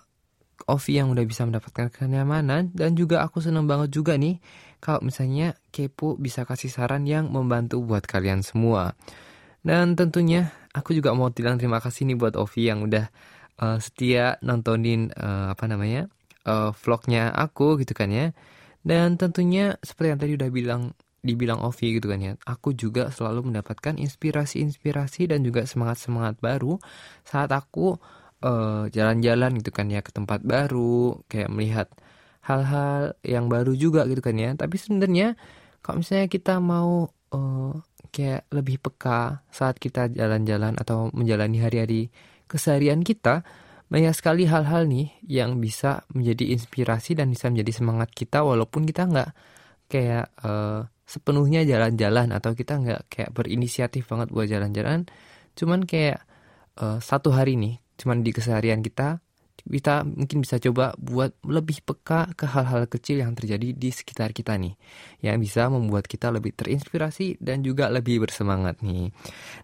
Ovi 0.71 1.01
yang 1.01 1.11
udah 1.11 1.25
bisa 1.27 1.43
mendapatkan 1.43 1.91
kenyamanan 1.91 2.71
dan 2.77 2.95
juga 2.95 3.25
aku 3.25 3.43
seneng 3.43 3.67
banget 3.67 3.91
juga 3.91 4.15
nih 4.15 4.39
kalau 4.79 5.03
misalnya 5.05 5.59
Kepo 5.75 6.17
bisa 6.17 6.47
kasih 6.47 6.73
saran 6.73 7.05
yang 7.05 7.29
membantu 7.29 7.83
buat 7.85 8.07
kalian 8.07 8.41
semua. 8.41 8.97
Dan 9.61 9.93
tentunya 9.93 10.57
aku 10.73 10.97
juga 10.97 11.13
mau 11.13 11.29
bilang 11.29 11.61
terima 11.61 11.85
kasih 11.85 12.09
nih 12.09 12.17
buat 12.17 12.35
Ovi 12.39 12.73
yang 12.73 12.89
udah 12.89 13.13
uh, 13.61 13.77
setia 13.77 14.41
nontonin 14.41 15.13
uh, 15.13 15.53
apa 15.53 15.69
namanya 15.69 16.09
uh, 16.49 16.73
vlognya 16.73 17.29
aku 17.35 17.77
gitu 17.83 17.93
kan 17.93 18.09
ya. 18.09 18.33
Dan 18.81 19.21
tentunya 19.21 19.77
seperti 19.85 20.17
yang 20.17 20.21
tadi 20.21 20.33
udah 20.41 20.49
bilang 20.49 20.83
dibilang 21.21 21.61
Ovi 21.65 21.97
gitu 22.01 22.09
kan 22.09 22.21
ya. 22.21 22.33
Aku 22.49 22.73
juga 22.77 23.13
selalu 23.13 23.53
mendapatkan 23.53 23.97
inspirasi-inspirasi 23.97 25.31
dan 25.31 25.45
juga 25.45 25.65
semangat-semangat 25.69 26.41
baru 26.41 26.81
saat 27.25 27.53
aku 27.53 28.01
eh, 28.45 28.85
jalan-jalan 28.93 29.61
gitu 29.61 29.71
kan 29.73 29.87
ya 29.93 30.01
ke 30.01 30.11
tempat 30.13 30.41
baru 30.45 31.21
kayak 31.29 31.51
melihat 31.53 31.89
hal-hal 32.45 33.15
yang 33.23 33.47
baru 33.53 33.77
juga 33.77 34.09
gitu 34.09 34.25
kan 34.25 34.37
ya. 34.37 34.51
Tapi 34.57 34.77
sebenarnya 34.81 35.37
kalau 35.85 36.03
misalnya 36.05 36.29
kita 36.29 36.61
mau 36.61 37.09
uh, 37.33 37.73
kayak 38.11 38.51
lebih 38.51 38.83
peka 38.83 39.47
saat 39.49 39.79
kita 39.79 40.11
jalan-jalan 40.11 40.77
atau 40.77 41.09
menjalani 41.15 41.63
hari-hari 41.63 42.11
keseharian 42.51 43.07
kita 43.07 43.47
banyak 43.91 44.15
sekali 44.15 44.47
hal-hal 44.47 44.87
nih 44.87 45.11
yang 45.27 45.59
bisa 45.59 46.07
menjadi 46.15 46.55
inspirasi 46.55 47.19
dan 47.19 47.31
bisa 47.31 47.51
menjadi 47.51 47.83
semangat 47.83 48.11
kita 48.15 48.47
walaupun 48.47 48.87
kita 48.87 49.07
nggak 49.11 49.31
kayak 49.91 50.31
uh, 50.47 50.87
sepenuhnya 51.11 51.67
jalan-jalan 51.67 52.31
atau 52.31 52.55
kita 52.55 52.79
nggak 52.79 53.01
kayak 53.11 53.31
berinisiatif 53.35 54.07
banget 54.07 54.31
buat 54.31 54.47
jalan-jalan. 54.47 55.11
Cuman 55.59 55.83
kayak 55.83 56.23
uh, 56.79 57.03
satu 57.03 57.35
hari 57.35 57.59
nih 57.59 57.83
cuman 57.99 58.23
di 58.23 58.31
keseharian 58.33 58.81
kita 58.81 59.21
kita 59.61 60.09
mungkin 60.09 60.41
bisa 60.41 60.57
coba 60.57 60.97
buat 60.97 61.37
lebih 61.45 61.85
peka 61.85 62.33
ke 62.33 62.49
hal-hal 62.49 62.89
kecil 62.89 63.21
yang 63.21 63.37
terjadi 63.37 63.77
di 63.77 63.91
sekitar 63.93 64.33
kita 64.33 64.57
nih. 64.57 64.73
Yang 65.21 65.37
bisa 65.51 65.69
membuat 65.69 66.09
kita 66.09 66.33
lebih 66.33 66.57
terinspirasi 66.57 67.43
dan 67.43 67.61
juga 67.61 67.93
lebih 67.93 68.25
bersemangat 68.25 68.81
nih. 68.81 69.13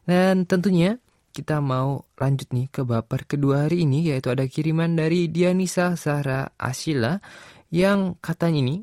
Dan 0.05 0.45
tentunya 0.45 1.00
kita 1.33 1.61
mau 1.61 2.05
lanjut 2.17 2.49
nih 2.53 2.67
ke 2.73 2.85
baper 2.85 3.29
kedua 3.29 3.69
hari 3.69 3.85
ini 3.85 4.09
yaitu 4.09 4.33
ada 4.33 4.49
kiriman 4.49 4.97
dari 4.97 5.29
Dianisa 5.29 5.93
Sahra 5.97 6.49
Asila 6.57 7.21
yang 7.69 8.17
katanya 8.25 8.61
ini 8.65 8.76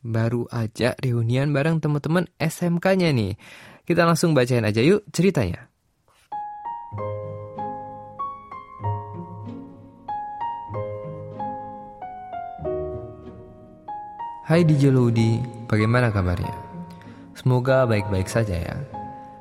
baru 0.00 0.48
aja 0.48 0.96
reunian 1.00 1.52
bareng 1.52 1.80
teman-teman 1.80 2.28
SMK-nya 2.40 3.12
nih. 3.12 3.36
Kita 3.84 4.04
langsung 4.08 4.32
bacain 4.32 4.64
aja 4.64 4.80
yuk 4.80 5.04
ceritanya. 5.12 5.68
Hai 14.50 14.66
DJ 14.66 14.90
Lodi, 14.90 15.38
bagaimana 15.70 16.10
kabarnya? 16.10 16.50
Semoga 17.38 17.86
baik-baik 17.86 18.26
saja 18.26 18.58
ya. 18.58 18.76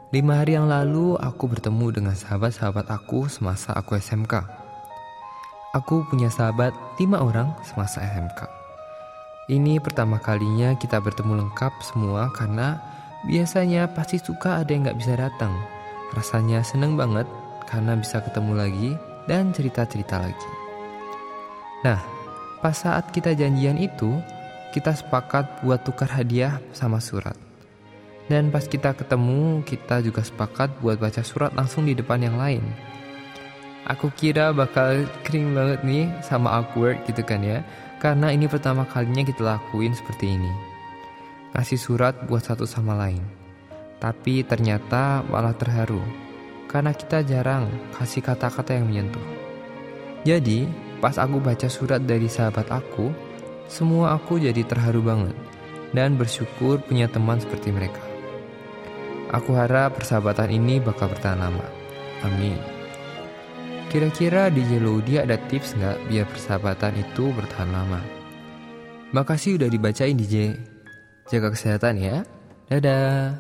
Lima 0.10 0.42
hari 0.42 0.58
yang 0.58 0.70
lalu 0.70 1.18
aku 1.18 1.50
bertemu 1.50 2.02
dengan 2.02 2.14
sahabat-sahabat 2.18 2.90
aku 2.90 3.26
semasa 3.26 3.74
aku 3.74 3.98
SMK. 3.98 4.46
Aku 5.78 6.02
punya 6.10 6.34
sahabat 6.34 6.74
lima 6.98 7.22
orang 7.22 7.54
semasa 7.62 8.02
SMK. 8.02 8.49
Ini 9.50 9.82
pertama 9.82 10.22
kalinya 10.22 10.78
kita 10.78 11.02
bertemu 11.02 11.42
lengkap 11.42 11.82
semua 11.82 12.30
karena 12.38 12.78
biasanya 13.26 13.90
pasti 13.90 14.22
suka 14.22 14.62
ada 14.62 14.70
yang 14.70 14.86
gak 14.86 15.02
bisa 15.02 15.18
datang. 15.18 15.50
Rasanya 16.14 16.62
seneng 16.62 16.94
banget 16.94 17.26
karena 17.66 17.98
bisa 17.98 18.22
ketemu 18.22 18.54
lagi 18.54 18.90
dan 19.26 19.50
cerita-cerita 19.50 20.22
lagi. 20.22 20.50
Nah, 21.82 21.98
pas 22.62 22.78
saat 22.78 23.10
kita 23.10 23.34
janjian 23.34 23.82
itu, 23.82 24.22
kita 24.70 24.94
sepakat 24.94 25.66
buat 25.66 25.82
tukar 25.82 26.14
hadiah 26.14 26.62
sama 26.70 27.02
surat. 27.02 27.34
Dan 28.30 28.54
pas 28.54 28.70
kita 28.70 28.94
ketemu, 28.94 29.66
kita 29.66 30.06
juga 30.06 30.22
sepakat 30.22 30.78
buat 30.78 31.02
baca 31.02 31.26
surat 31.26 31.50
langsung 31.58 31.90
di 31.90 31.98
depan 31.98 32.22
yang 32.22 32.38
lain. 32.38 32.62
Aku 33.90 34.14
kira 34.14 34.54
bakal 34.54 35.10
kering 35.26 35.58
banget 35.58 35.82
nih 35.82 36.06
sama 36.22 36.62
awkward 36.62 37.02
gitu 37.10 37.26
kan 37.26 37.42
ya 37.42 37.66
karena 38.00 38.32
ini 38.32 38.48
pertama 38.48 38.88
kalinya 38.88 39.28
kita 39.28 39.44
lakuin 39.44 39.92
seperti 39.92 40.40
ini. 40.40 40.52
Ngasih 41.52 41.76
surat 41.76 42.16
buat 42.24 42.48
satu 42.48 42.64
sama 42.64 42.96
lain. 42.96 43.20
Tapi 44.00 44.48
ternyata 44.48 45.28
malah 45.28 45.52
terharu. 45.52 46.00
Karena 46.72 46.96
kita 46.96 47.20
jarang 47.28 47.68
kasih 48.00 48.24
kata-kata 48.24 48.80
yang 48.80 48.88
menyentuh. 48.88 49.28
Jadi, 50.24 50.70
pas 51.04 51.20
aku 51.20 51.44
baca 51.44 51.68
surat 51.68 52.00
dari 52.00 52.32
sahabat 52.32 52.72
aku, 52.72 53.12
semua 53.68 54.16
aku 54.16 54.40
jadi 54.40 54.64
terharu 54.64 55.04
banget. 55.04 55.36
Dan 55.92 56.16
bersyukur 56.16 56.80
punya 56.86 57.12
teman 57.12 57.44
seperti 57.44 57.76
mereka. 57.76 58.00
Aku 59.36 59.58
harap 59.58 60.00
persahabatan 60.00 60.56
ini 60.56 60.80
bakal 60.80 61.12
bertahan 61.12 61.42
lama. 61.42 61.66
Amin. 62.24 62.79
Kira-kira 63.90 64.54
di 64.54 64.62
Jelodi 64.70 65.18
ada 65.18 65.34
tips 65.50 65.74
nggak 65.74 66.14
biar 66.14 66.30
persahabatan 66.30 67.02
itu 67.02 67.34
bertahan 67.34 67.74
lama? 67.74 67.98
Makasih 69.18 69.58
udah 69.58 69.66
dibacain 69.66 70.14
DJ. 70.14 70.54
Jaga 71.26 71.50
kesehatan 71.50 71.98
ya. 71.98 72.22
Dadah. 72.70 73.34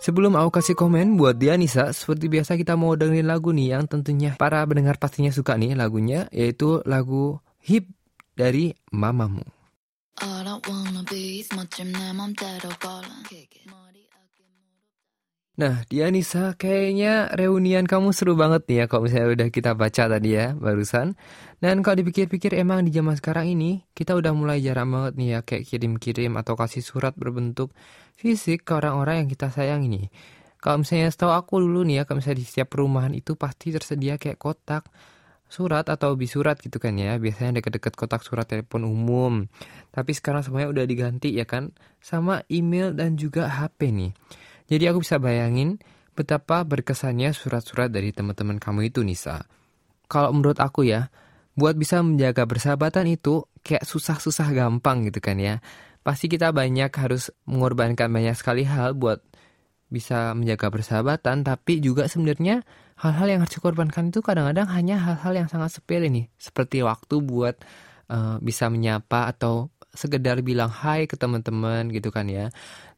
Sebelum 0.00 0.32
aku 0.32 0.64
kasih 0.64 0.72
komen 0.80 1.20
buat 1.20 1.36
dia 1.36 1.60
Nisa, 1.60 1.92
seperti 1.92 2.32
biasa 2.32 2.56
kita 2.56 2.72
mau 2.80 2.96
dengerin 2.96 3.28
lagu 3.28 3.52
nih 3.52 3.76
yang 3.76 3.84
tentunya 3.84 4.32
para 4.40 4.64
pendengar 4.64 4.96
pastinya 4.96 5.28
suka 5.28 5.60
nih 5.60 5.76
lagunya, 5.76 6.24
yaitu 6.32 6.80
lagu 6.88 7.36
Hip 7.68 7.84
dari 8.32 8.72
Mamamu. 8.88 9.44
I 10.24 10.58
wanna 10.64 11.04
be 11.04 11.44
Nah, 15.52 15.84
dia 15.84 16.08
Nisa, 16.08 16.56
kayaknya 16.56 17.28
reunian 17.36 17.84
kamu 17.84 18.16
seru 18.16 18.32
banget 18.32 18.64
nih 18.72 18.76
ya 18.80 18.84
kalau 18.88 19.04
misalnya 19.04 19.28
udah 19.36 19.48
kita 19.52 19.76
baca 19.76 20.08
tadi 20.08 20.32
ya 20.32 20.56
barusan. 20.56 21.12
Dan 21.60 21.84
kalau 21.84 22.00
dipikir-pikir 22.00 22.56
emang 22.56 22.88
di 22.88 22.90
zaman 22.96 23.20
sekarang 23.20 23.52
ini 23.52 23.84
kita 23.92 24.16
udah 24.16 24.32
mulai 24.32 24.64
jarang 24.64 24.88
banget 24.88 25.12
nih 25.20 25.28
ya 25.36 25.38
kayak 25.44 25.68
kirim-kirim 25.68 26.40
atau 26.40 26.56
kasih 26.56 26.80
surat 26.80 27.12
berbentuk 27.20 27.76
fisik 28.16 28.64
ke 28.64 28.72
orang-orang 28.80 29.24
yang 29.24 29.28
kita 29.28 29.52
sayang 29.52 29.84
ini. 29.84 30.08
Kalau 30.56 30.80
misalnya 30.80 31.12
setahu 31.12 31.36
aku 31.36 31.60
dulu 31.60 31.84
nih 31.84 32.00
ya, 32.00 32.02
kalau 32.08 32.24
misalnya 32.24 32.38
di 32.40 32.46
setiap 32.48 32.68
perumahan 32.72 33.12
itu 33.12 33.36
pasti 33.36 33.76
tersedia 33.76 34.16
kayak 34.16 34.40
kotak 34.40 34.88
surat 35.52 35.84
atau 35.92 36.16
bisurat 36.16 36.56
gitu 36.64 36.80
kan 36.80 36.96
ya. 36.96 37.20
Biasanya 37.20 37.60
deket-deket 37.60 37.92
kotak 37.92 38.24
surat 38.24 38.48
telepon 38.48 38.88
umum. 38.88 39.52
Tapi 39.92 40.16
sekarang 40.16 40.40
semuanya 40.40 40.72
udah 40.72 40.84
diganti 40.88 41.36
ya 41.36 41.44
kan 41.44 41.76
sama 42.00 42.40
email 42.48 42.96
dan 42.96 43.20
juga 43.20 43.52
HP 43.52 43.92
nih. 43.92 44.12
Jadi 44.72 44.88
aku 44.88 45.04
bisa 45.04 45.20
bayangin 45.20 45.76
betapa 46.16 46.64
berkesannya 46.64 47.36
surat-surat 47.36 47.92
dari 47.92 48.08
teman-teman 48.08 48.56
kamu 48.56 48.88
itu 48.88 49.04
Nisa. 49.04 49.44
Kalau 50.08 50.32
menurut 50.32 50.56
aku 50.64 50.88
ya, 50.88 51.12
buat 51.52 51.76
bisa 51.76 52.00
menjaga 52.00 52.48
persahabatan 52.48 53.04
itu 53.12 53.44
kayak 53.60 53.84
susah-susah 53.84 54.48
gampang 54.56 55.04
gitu 55.12 55.20
kan 55.20 55.36
ya. 55.36 55.60
Pasti 56.00 56.32
kita 56.32 56.56
banyak 56.56 56.88
harus 56.88 57.28
mengorbankan 57.44 58.08
banyak 58.08 58.32
sekali 58.32 58.64
hal 58.64 58.96
buat 58.96 59.20
bisa 59.92 60.32
menjaga 60.32 60.72
persahabatan, 60.72 61.44
tapi 61.44 61.84
juga 61.84 62.08
sebenarnya 62.08 62.64
hal-hal 62.96 63.28
yang 63.28 63.40
harus 63.44 63.52
dikorbankan 63.52 64.08
itu 64.08 64.24
kadang-kadang 64.24 64.72
hanya 64.72 64.96
hal-hal 64.96 65.36
yang 65.36 65.48
sangat 65.52 65.68
sepele 65.68 66.08
nih, 66.08 66.32
seperti 66.40 66.80
waktu 66.80 67.20
buat 67.20 67.60
uh, 68.08 68.40
bisa 68.40 68.72
menyapa 68.72 69.28
atau 69.28 69.68
sekedar 69.92 70.40
bilang 70.40 70.72
hai 70.72 71.04
ke 71.04 71.20
teman-teman 71.20 71.92
gitu 71.92 72.08
kan 72.08 72.24
ya. 72.24 72.48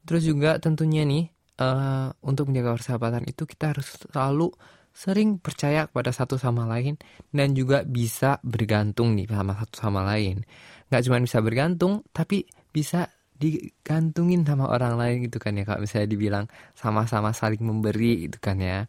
Terus 0.06 0.22
juga 0.22 0.62
tentunya 0.62 1.02
nih 1.02 1.33
uh, 1.58 2.10
untuk 2.24 2.50
menjaga 2.50 2.78
persahabatan 2.78 3.24
itu 3.28 3.44
kita 3.46 3.74
harus 3.74 3.88
selalu 4.10 4.50
sering 4.94 5.42
percaya 5.42 5.90
kepada 5.90 6.14
satu 6.14 6.38
sama 6.38 6.70
lain 6.70 6.94
dan 7.34 7.50
juga 7.50 7.82
bisa 7.82 8.38
bergantung 8.46 9.18
nih 9.18 9.26
sama 9.26 9.58
satu 9.58 9.74
sama 9.74 10.00
lain. 10.06 10.46
Gak 10.88 11.02
cuma 11.10 11.18
bisa 11.18 11.42
bergantung, 11.42 12.06
tapi 12.14 12.46
bisa 12.70 13.10
digantungin 13.34 14.46
sama 14.46 14.70
orang 14.70 14.94
lain 14.94 15.26
gitu 15.26 15.42
kan 15.42 15.58
ya 15.58 15.66
kalau 15.66 15.82
misalnya 15.82 16.06
dibilang 16.06 16.46
sama-sama 16.78 17.34
saling 17.34 17.60
memberi 17.60 18.30
gitu 18.30 18.38
kan 18.38 18.62
ya. 18.62 18.86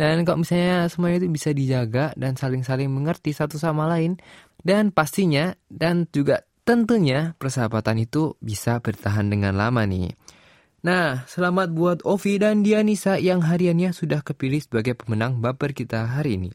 Dan 0.00 0.24
kalau 0.24 0.40
misalnya 0.40 0.88
semuanya 0.88 1.20
itu 1.20 1.28
bisa 1.28 1.52
dijaga 1.52 2.16
dan 2.16 2.34
saling-saling 2.40 2.88
mengerti 2.88 3.36
satu 3.36 3.60
sama 3.60 3.84
lain 3.84 4.16
dan 4.64 4.96
pastinya 4.96 5.52
dan 5.68 6.08
juga 6.08 6.48
tentunya 6.64 7.36
persahabatan 7.36 8.00
itu 8.00 8.38
bisa 8.40 8.80
bertahan 8.80 9.28
dengan 9.28 9.60
lama 9.60 9.84
nih 9.84 10.16
Nah, 10.82 11.22
selamat 11.30 11.78
buat 11.78 11.98
Ovi 12.02 12.42
dan 12.42 12.66
Dianisa 12.66 13.14
yang 13.14 13.46
hariannya 13.46 13.94
sudah 13.94 14.18
kepilih 14.18 14.58
sebagai 14.58 14.98
pemenang 14.98 15.38
baper 15.38 15.70
kita 15.78 16.10
hari 16.10 16.34
ini. 16.34 16.50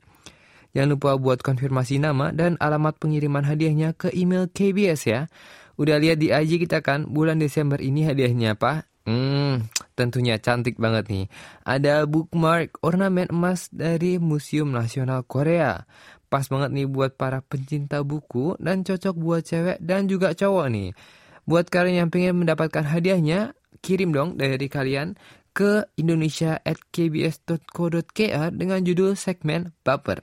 Jangan 0.76 1.00
lupa 1.00 1.16
buat 1.16 1.40
konfirmasi 1.40 2.04
nama 2.04 2.36
dan 2.36 2.60
alamat 2.60 3.00
pengiriman 3.00 3.48
hadiahnya 3.48 3.96
ke 3.96 4.12
email 4.12 4.52
KBS 4.52 5.08
ya. 5.08 5.32
Udah 5.80 5.96
lihat 5.96 6.20
di 6.20 6.28
IG 6.28 6.60
kita 6.68 6.84
kan, 6.84 7.08
bulan 7.08 7.40
Desember 7.40 7.80
ini 7.80 8.04
hadiahnya 8.04 8.60
apa? 8.60 8.84
Hmm, 9.08 9.72
tentunya 9.96 10.36
cantik 10.44 10.76
banget 10.76 11.08
nih. 11.08 11.26
Ada 11.64 12.04
bookmark 12.04 12.84
ornamen 12.84 13.32
emas 13.32 13.72
dari 13.72 14.20
Museum 14.20 14.76
Nasional 14.76 15.24
Korea. 15.24 15.88
Pas 16.28 16.44
banget 16.52 16.76
nih 16.76 16.88
buat 16.92 17.16
para 17.16 17.40
pencinta 17.40 18.04
buku 18.04 18.60
dan 18.60 18.84
cocok 18.84 19.16
buat 19.16 19.48
cewek 19.48 19.80
dan 19.80 20.12
juga 20.12 20.36
cowok 20.36 20.68
nih. 20.68 20.92
Buat 21.48 21.72
kalian 21.72 22.04
yang 22.04 22.10
pengen 22.12 22.44
mendapatkan 22.44 22.84
hadiahnya, 22.84 23.56
kirim 23.80 24.12
dong 24.14 24.38
dari 24.38 24.70
kalian 24.70 25.18
ke 25.58 25.90
indonesia@kbs.co.kr 25.98 28.54
dengan 28.54 28.80
judul 28.86 29.18
segmen 29.18 29.74
baper. 29.82 30.22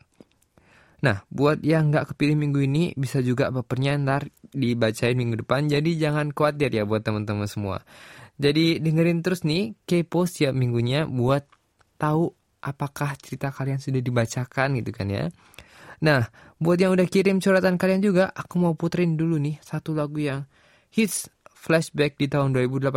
Nah, 1.05 1.21
buat 1.29 1.61
yang 1.61 1.93
nggak 1.93 2.15
kepilih 2.15 2.39
minggu 2.39 2.65
ini, 2.65 2.97
bisa 2.97 3.21
juga 3.21 3.53
bapernya 3.53 4.01
ntar 4.01 4.33
dibacain 4.55 5.13
minggu 5.13 5.45
depan. 5.45 5.69
Jadi 5.69 6.01
jangan 6.01 6.33
khawatir 6.33 6.73
ya 6.73 6.89
buat 6.89 7.05
teman-teman 7.05 7.45
semua. 7.45 7.85
Jadi 8.41 8.81
dengerin 8.81 9.21
terus 9.21 9.45
nih 9.45 9.77
kepo 9.85 10.25
setiap 10.25 10.57
minggunya 10.57 11.05
buat 11.05 11.45
tahu 12.01 12.33
apakah 12.65 13.13
cerita 13.21 13.53
kalian 13.53 13.77
sudah 13.77 14.01
dibacakan 14.01 14.81
gitu 14.81 14.91
kan 14.97 15.13
ya. 15.13 15.29
Nah, 16.01 16.25
buat 16.57 16.81
yang 16.81 16.97
udah 16.97 17.05
kirim 17.05 17.39
curhatan 17.39 17.77
kalian 17.77 18.01
juga, 18.01 18.33
aku 18.33 18.57
mau 18.57 18.73
puterin 18.73 19.21
dulu 19.21 19.37
nih 19.37 19.61
satu 19.61 19.93
lagu 19.93 20.19
yang 20.19 20.49
hits 20.89 21.29
flashback 21.65 22.21
di 22.21 22.29
tahun 22.29 22.53
2018 22.53 22.93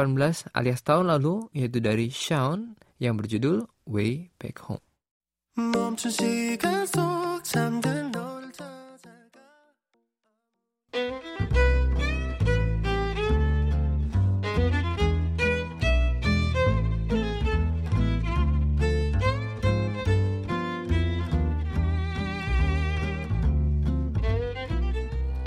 alias 0.51 0.84
tahun 0.84 1.08
lalu 1.08 1.47
yaitu 1.56 1.80
dari 1.80 2.12
Shawn 2.12 2.75
yang 2.99 3.15
berjudul 3.15 3.63
Way 3.88 4.36
Back 4.36 4.67
Home. 4.67 4.84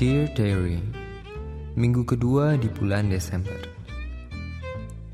Dear 0.01 0.33
Diary 0.33 0.90
minggu 1.81 2.05
kedua 2.05 2.61
di 2.61 2.69
bulan 2.69 3.09
Desember. 3.09 3.57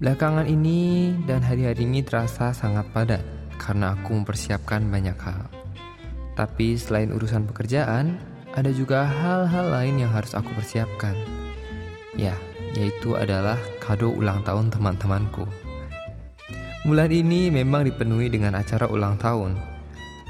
Belakangan 0.02 0.50
ini 0.50 1.14
dan 1.22 1.38
hari-hari 1.38 1.87
ini 1.87 2.02
terasa 2.02 2.50
sangat 2.50 2.90
padat 2.90 3.22
karena 3.55 3.94
aku 3.94 4.18
mempersiapkan 4.18 4.83
banyak 4.90 5.14
hal. 5.14 5.46
Tapi 6.35 6.74
selain 6.74 7.14
urusan 7.14 7.46
pekerjaan, 7.46 8.18
ada 8.50 8.74
juga 8.74 9.07
hal-hal 9.07 9.70
lain 9.70 10.02
yang 10.02 10.11
harus 10.11 10.35
aku 10.35 10.50
persiapkan. 10.59 11.14
Ya, 12.18 12.35
yaitu 12.74 13.14
adalah 13.14 13.57
kado 13.79 14.11
ulang 14.11 14.42
tahun 14.42 14.74
teman-temanku. 14.74 15.46
Bulan 16.83 17.14
ini 17.14 17.48
memang 17.48 17.87
dipenuhi 17.87 18.26
dengan 18.26 18.59
acara 18.59 18.90
ulang 18.90 19.16
tahun, 19.22 19.55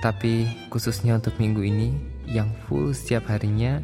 tapi 0.04 0.44
khususnya 0.68 1.16
untuk 1.16 1.32
minggu 1.40 1.64
ini 1.64 1.96
yang 2.28 2.52
full 2.68 2.92
setiap 2.92 3.32
harinya 3.32 3.80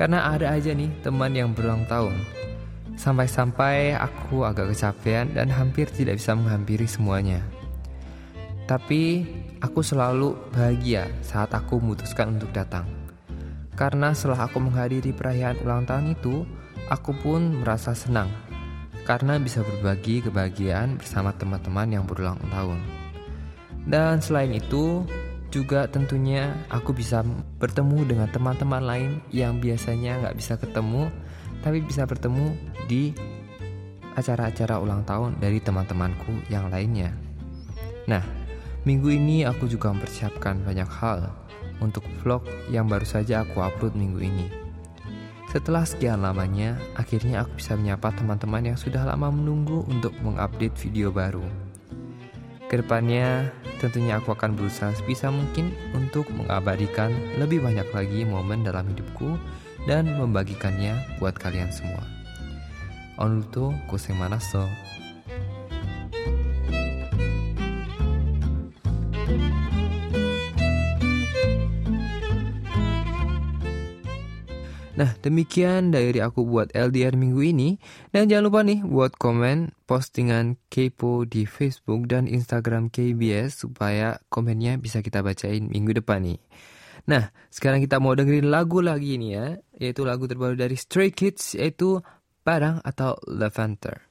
karena 0.00 0.32
ada 0.32 0.56
aja 0.56 0.72
nih 0.72 0.88
teman 1.04 1.36
yang 1.36 1.52
berulang 1.52 1.84
tahun. 1.84 2.16
Sampai-sampai 2.96 3.92
aku 4.00 4.48
agak 4.48 4.72
kecapean 4.72 5.36
dan 5.36 5.52
hampir 5.52 5.92
tidak 5.92 6.16
bisa 6.16 6.32
menghampiri 6.32 6.88
semuanya. 6.88 7.44
Tapi 8.64 9.28
aku 9.60 9.84
selalu 9.84 10.40
bahagia 10.56 11.04
saat 11.20 11.52
aku 11.52 11.76
memutuskan 11.84 12.40
untuk 12.40 12.48
datang. 12.56 12.88
Karena 13.76 14.16
setelah 14.16 14.48
aku 14.48 14.56
menghadiri 14.56 15.12
perayaan 15.12 15.60
ulang 15.68 15.84
tahun 15.84 16.16
itu, 16.16 16.48
aku 16.88 17.12
pun 17.20 17.60
merasa 17.60 17.92
senang 17.92 18.32
karena 19.04 19.36
bisa 19.36 19.60
berbagi 19.60 20.24
kebahagiaan 20.24 20.96
bersama 20.96 21.36
teman-teman 21.36 21.88
yang 21.92 22.04
berulang 22.08 22.40
tahun. 22.48 22.80
Dan 23.84 24.24
selain 24.24 24.52
itu, 24.56 25.04
juga 25.50 25.90
tentunya 25.90 26.54
aku 26.70 26.94
bisa 26.94 27.26
bertemu 27.58 28.06
dengan 28.06 28.28
teman-teman 28.30 28.82
lain 28.82 29.10
yang 29.34 29.58
biasanya 29.58 30.22
nggak 30.22 30.36
bisa 30.38 30.54
ketemu 30.56 31.10
tapi 31.60 31.84
bisa 31.84 32.06
bertemu 32.06 32.56
di 32.88 33.12
acara-acara 34.16 34.80
ulang 34.80 35.02
tahun 35.06 35.38
dari 35.38 35.62
teman-temanku 35.62 36.50
yang 36.50 36.70
lainnya. 36.72 37.14
Nah, 38.08 38.24
minggu 38.82 39.12
ini 39.12 39.46
aku 39.46 39.70
juga 39.70 39.92
mempersiapkan 39.94 40.62
banyak 40.66 40.88
hal 40.88 41.30
untuk 41.80 42.04
vlog 42.22 42.44
yang 42.68 42.88
baru 42.88 43.06
saja 43.06 43.44
aku 43.44 43.60
upload 43.60 43.94
minggu 43.94 44.20
ini. 44.20 44.46
Setelah 45.50 45.82
sekian 45.82 46.22
lamanya, 46.22 46.78
akhirnya 46.94 47.42
aku 47.42 47.58
bisa 47.58 47.74
menyapa 47.74 48.14
teman-teman 48.14 48.70
yang 48.70 48.78
sudah 48.78 49.02
lama 49.02 49.34
menunggu 49.34 49.82
untuk 49.90 50.14
mengupdate 50.22 50.78
video 50.78 51.10
baru. 51.10 51.42
Ke 52.70 52.78
depannya, 52.78 53.50
tentunya 53.80 54.20
aku 54.20 54.36
akan 54.36 54.54
berusaha 54.54 54.92
sebisa 54.92 55.32
mungkin 55.32 55.72
untuk 55.96 56.28
mengabadikan 56.36 57.10
lebih 57.40 57.64
banyak 57.64 57.88
lagi 57.96 58.28
momen 58.28 58.60
dalam 58.62 58.84
hidupku 58.92 59.40
dan 59.88 60.04
membagikannya 60.20 61.16
buat 61.16 61.34
kalian 61.40 61.72
semua. 61.72 62.04
Onuto 63.16 63.72
kusemanaso. 63.88 64.68
Nah, 75.00 75.16
demikian 75.24 75.96
dari 75.96 76.20
aku 76.20 76.44
buat 76.44 76.76
LDR 76.76 77.16
minggu 77.16 77.40
ini. 77.40 77.80
Dan 78.12 78.28
jangan 78.28 78.52
lupa 78.52 78.60
nih 78.60 78.84
buat 78.84 79.16
komen 79.16 79.72
postingan 79.88 80.60
Kepo 80.68 81.24
di 81.24 81.48
Facebook 81.48 82.04
dan 82.04 82.28
Instagram 82.28 82.92
KBS 82.92 83.64
supaya 83.64 84.20
komennya 84.28 84.76
bisa 84.76 85.00
kita 85.00 85.24
bacain 85.24 85.72
minggu 85.72 85.96
depan 85.96 86.20
nih. 86.28 86.40
Nah, 87.08 87.32
sekarang 87.48 87.80
kita 87.80 87.96
mau 87.96 88.12
dengerin 88.12 88.52
lagu 88.52 88.84
lagi 88.84 89.16
nih 89.16 89.30
ya, 89.32 89.46
yaitu 89.80 90.04
lagu 90.04 90.28
terbaru 90.28 90.52
dari 90.52 90.76
Stray 90.76 91.16
Kids 91.16 91.56
yaitu 91.56 92.04
Padang 92.44 92.84
atau 92.84 93.16
Lavender. 93.24 94.09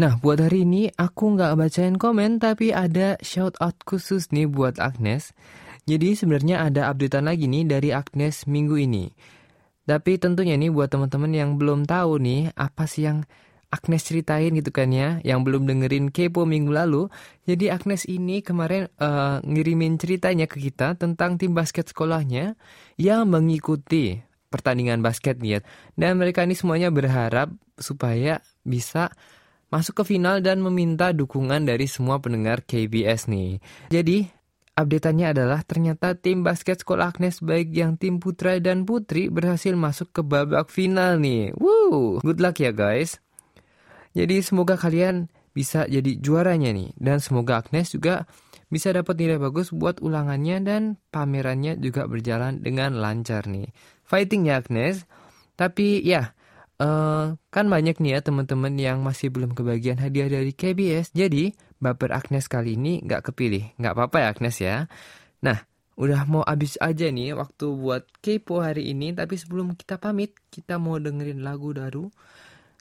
Nah, 0.00 0.16
buat 0.16 0.40
hari 0.40 0.64
ini 0.64 0.88
aku 0.96 1.36
nggak 1.36 1.60
bacain 1.60 2.00
komen, 2.00 2.40
tapi 2.40 2.72
ada 2.72 3.20
shout 3.20 3.52
out 3.60 3.76
khusus 3.84 4.32
nih 4.32 4.48
buat 4.48 4.80
Agnes. 4.80 5.36
Jadi 5.84 6.16
sebenarnya 6.16 6.64
ada 6.64 6.88
updatean 6.88 7.28
lagi 7.28 7.44
nih 7.44 7.68
dari 7.68 7.92
Agnes 7.92 8.48
minggu 8.48 8.80
ini. 8.80 9.12
Tapi 9.84 10.16
tentunya 10.16 10.56
nih 10.56 10.72
buat 10.72 10.88
teman-teman 10.88 11.36
yang 11.36 11.60
belum 11.60 11.84
tahu 11.84 12.16
nih 12.16 12.48
apa 12.56 12.88
sih 12.88 13.12
yang 13.12 13.28
Agnes 13.68 14.00
ceritain 14.08 14.56
gitu 14.56 14.72
kan 14.72 14.88
ya, 14.88 15.20
yang 15.20 15.44
belum 15.44 15.68
dengerin 15.68 16.08
Kepo 16.08 16.48
minggu 16.48 16.72
lalu. 16.72 17.12
Jadi 17.44 17.68
Agnes 17.68 18.08
ini 18.08 18.40
kemarin 18.40 18.88
uh, 19.04 19.44
ngirimin 19.44 20.00
ceritanya 20.00 20.48
ke 20.48 20.64
kita 20.64 20.96
tentang 20.96 21.36
tim 21.36 21.52
basket 21.52 21.92
sekolahnya 21.92 22.56
yang 22.96 23.28
mengikuti 23.28 24.16
pertandingan 24.48 25.04
basket 25.04 25.44
nih. 25.44 25.60
Dan 25.92 26.16
mereka 26.16 26.40
ini 26.40 26.56
semuanya 26.56 26.88
berharap 26.88 27.52
supaya 27.76 28.40
bisa 28.64 29.12
masuk 29.70 30.02
ke 30.02 30.14
final 30.18 30.42
dan 30.42 30.58
meminta 30.60 31.14
dukungan 31.14 31.64
dari 31.64 31.86
semua 31.86 32.18
pendengar 32.18 32.66
KBS 32.66 33.30
nih. 33.30 33.62
Jadi, 33.88 34.26
updateannya 34.74 35.26
adalah 35.30 35.62
ternyata 35.62 36.18
tim 36.18 36.42
basket 36.42 36.82
sekolah 36.82 37.14
Agnes 37.14 37.38
baik 37.38 37.70
yang 37.70 37.94
tim 37.94 38.18
putra 38.18 38.58
dan 38.58 38.82
putri 38.82 39.30
berhasil 39.30 39.72
masuk 39.78 40.10
ke 40.10 40.20
babak 40.26 40.68
final 40.68 41.22
nih. 41.22 41.54
Woo, 41.54 42.18
good 42.20 42.42
luck 42.42 42.58
ya 42.58 42.74
guys. 42.74 43.22
Jadi 44.10 44.42
semoga 44.42 44.74
kalian 44.74 45.30
bisa 45.54 45.86
jadi 45.86 46.18
juaranya 46.18 46.74
nih 46.74 46.90
dan 46.98 47.22
semoga 47.22 47.62
Agnes 47.62 47.94
juga 47.94 48.26
bisa 48.70 48.94
dapat 48.94 49.18
nilai 49.18 49.38
bagus 49.38 49.74
buat 49.74 49.98
ulangannya 49.98 50.62
dan 50.62 50.82
pamerannya 51.10 51.78
juga 51.82 52.06
berjalan 52.06 52.62
dengan 52.62 52.98
lancar 52.98 53.50
nih. 53.50 53.70
Fighting 54.06 54.46
ya 54.46 54.62
Agnes. 54.62 55.06
Tapi 55.58 56.00
ya, 56.06 56.32
Uh, 56.80 57.36
kan 57.52 57.68
banyak 57.68 58.00
nih 58.00 58.16
ya 58.16 58.20
teman-teman 58.24 58.72
yang 58.80 59.04
masih 59.04 59.28
belum 59.28 59.52
kebagian 59.52 60.00
hadiah 60.00 60.32
dari 60.32 60.56
KBS. 60.56 61.12
Jadi, 61.12 61.52
baper 61.76 62.08
Agnes 62.08 62.48
kali 62.48 62.80
ini 62.80 63.04
nggak 63.04 63.28
kepilih. 63.28 63.76
Nggak 63.76 63.92
apa-apa 63.92 64.16
ya 64.24 64.26
Agnes 64.32 64.56
ya. 64.64 64.76
Nah, 65.44 65.60
udah 66.00 66.24
mau 66.24 66.40
habis 66.40 66.80
aja 66.80 67.12
nih 67.12 67.36
waktu 67.36 67.68
buat 67.76 68.08
kepo 68.24 68.64
hari 68.64 68.96
ini. 68.96 69.12
Tapi 69.12 69.36
sebelum 69.36 69.76
kita 69.76 70.00
pamit, 70.00 70.32
kita 70.48 70.80
mau 70.80 70.96
dengerin 70.96 71.44
lagu 71.44 71.76
baru. 71.76 72.08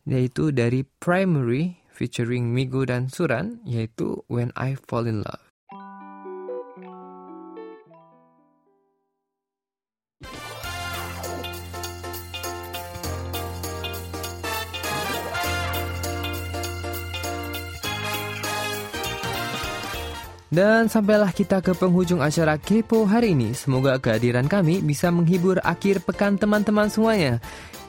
Yaitu 0.07 0.55
dari 0.55 0.87
Primary 0.87 1.83
featuring 1.91 2.55
Migo 2.55 2.87
dan 2.87 3.11
Suran. 3.11 3.59
Yaitu 3.67 4.23
When 4.31 4.55
I 4.55 4.79
Fall 4.79 5.11
In 5.11 5.27
Love. 5.27 5.48
Dan 20.49 20.89
sampailah 20.89 21.29
kita 21.29 21.61
ke 21.61 21.77
penghujung 21.77 22.25
acara 22.25 22.57
Kepo 22.57 23.05
hari 23.05 23.37
ini. 23.37 23.53
Semoga 23.53 24.01
kehadiran 24.01 24.49
kami 24.49 24.81
bisa 24.81 25.13
menghibur 25.13 25.61
akhir 25.61 26.01
pekan 26.01 26.41
teman-teman 26.41 26.89
semuanya. 26.89 27.37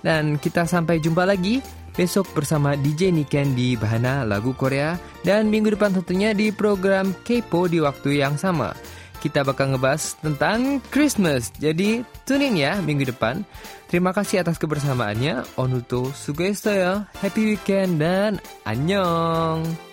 Dan 0.05 0.37
kita 0.37 0.69
sampai 0.69 1.01
jumpa 1.01 1.25
lagi 1.25 1.65
besok 1.97 2.29
bersama 2.37 2.77
DJ 2.77 3.17
Niken 3.17 3.57
di 3.57 3.81
Bahana 3.81 4.29
Lagu 4.29 4.53
Korea. 4.53 5.01
Dan 5.25 5.49
minggu 5.49 5.73
depan 5.73 5.97
tentunya 5.97 6.37
di 6.37 6.53
program 6.53 7.17
Kepo 7.25 7.65
di 7.65 7.81
waktu 7.81 8.21
yang 8.21 8.37
sama. 8.37 8.77
Kita 9.21 9.45
bakal 9.45 9.77
ngebahas 9.77 10.17
tentang 10.21 10.81
Christmas. 10.93 11.53
Jadi 11.57 12.05
tune 12.29 12.45
in 12.45 12.61
ya 12.61 12.77
minggu 12.81 13.09
depan. 13.09 13.41
Terima 13.89 14.13
kasih 14.13 14.45
atas 14.45 14.61
kebersamaannya. 14.61 15.57
Onuto 15.57 16.13
Sugestoyo. 16.13 17.09
Happy 17.25 17.57
weekend 17.57 18.01
dan 18.01 18.41
annyeong. 18.69 19.90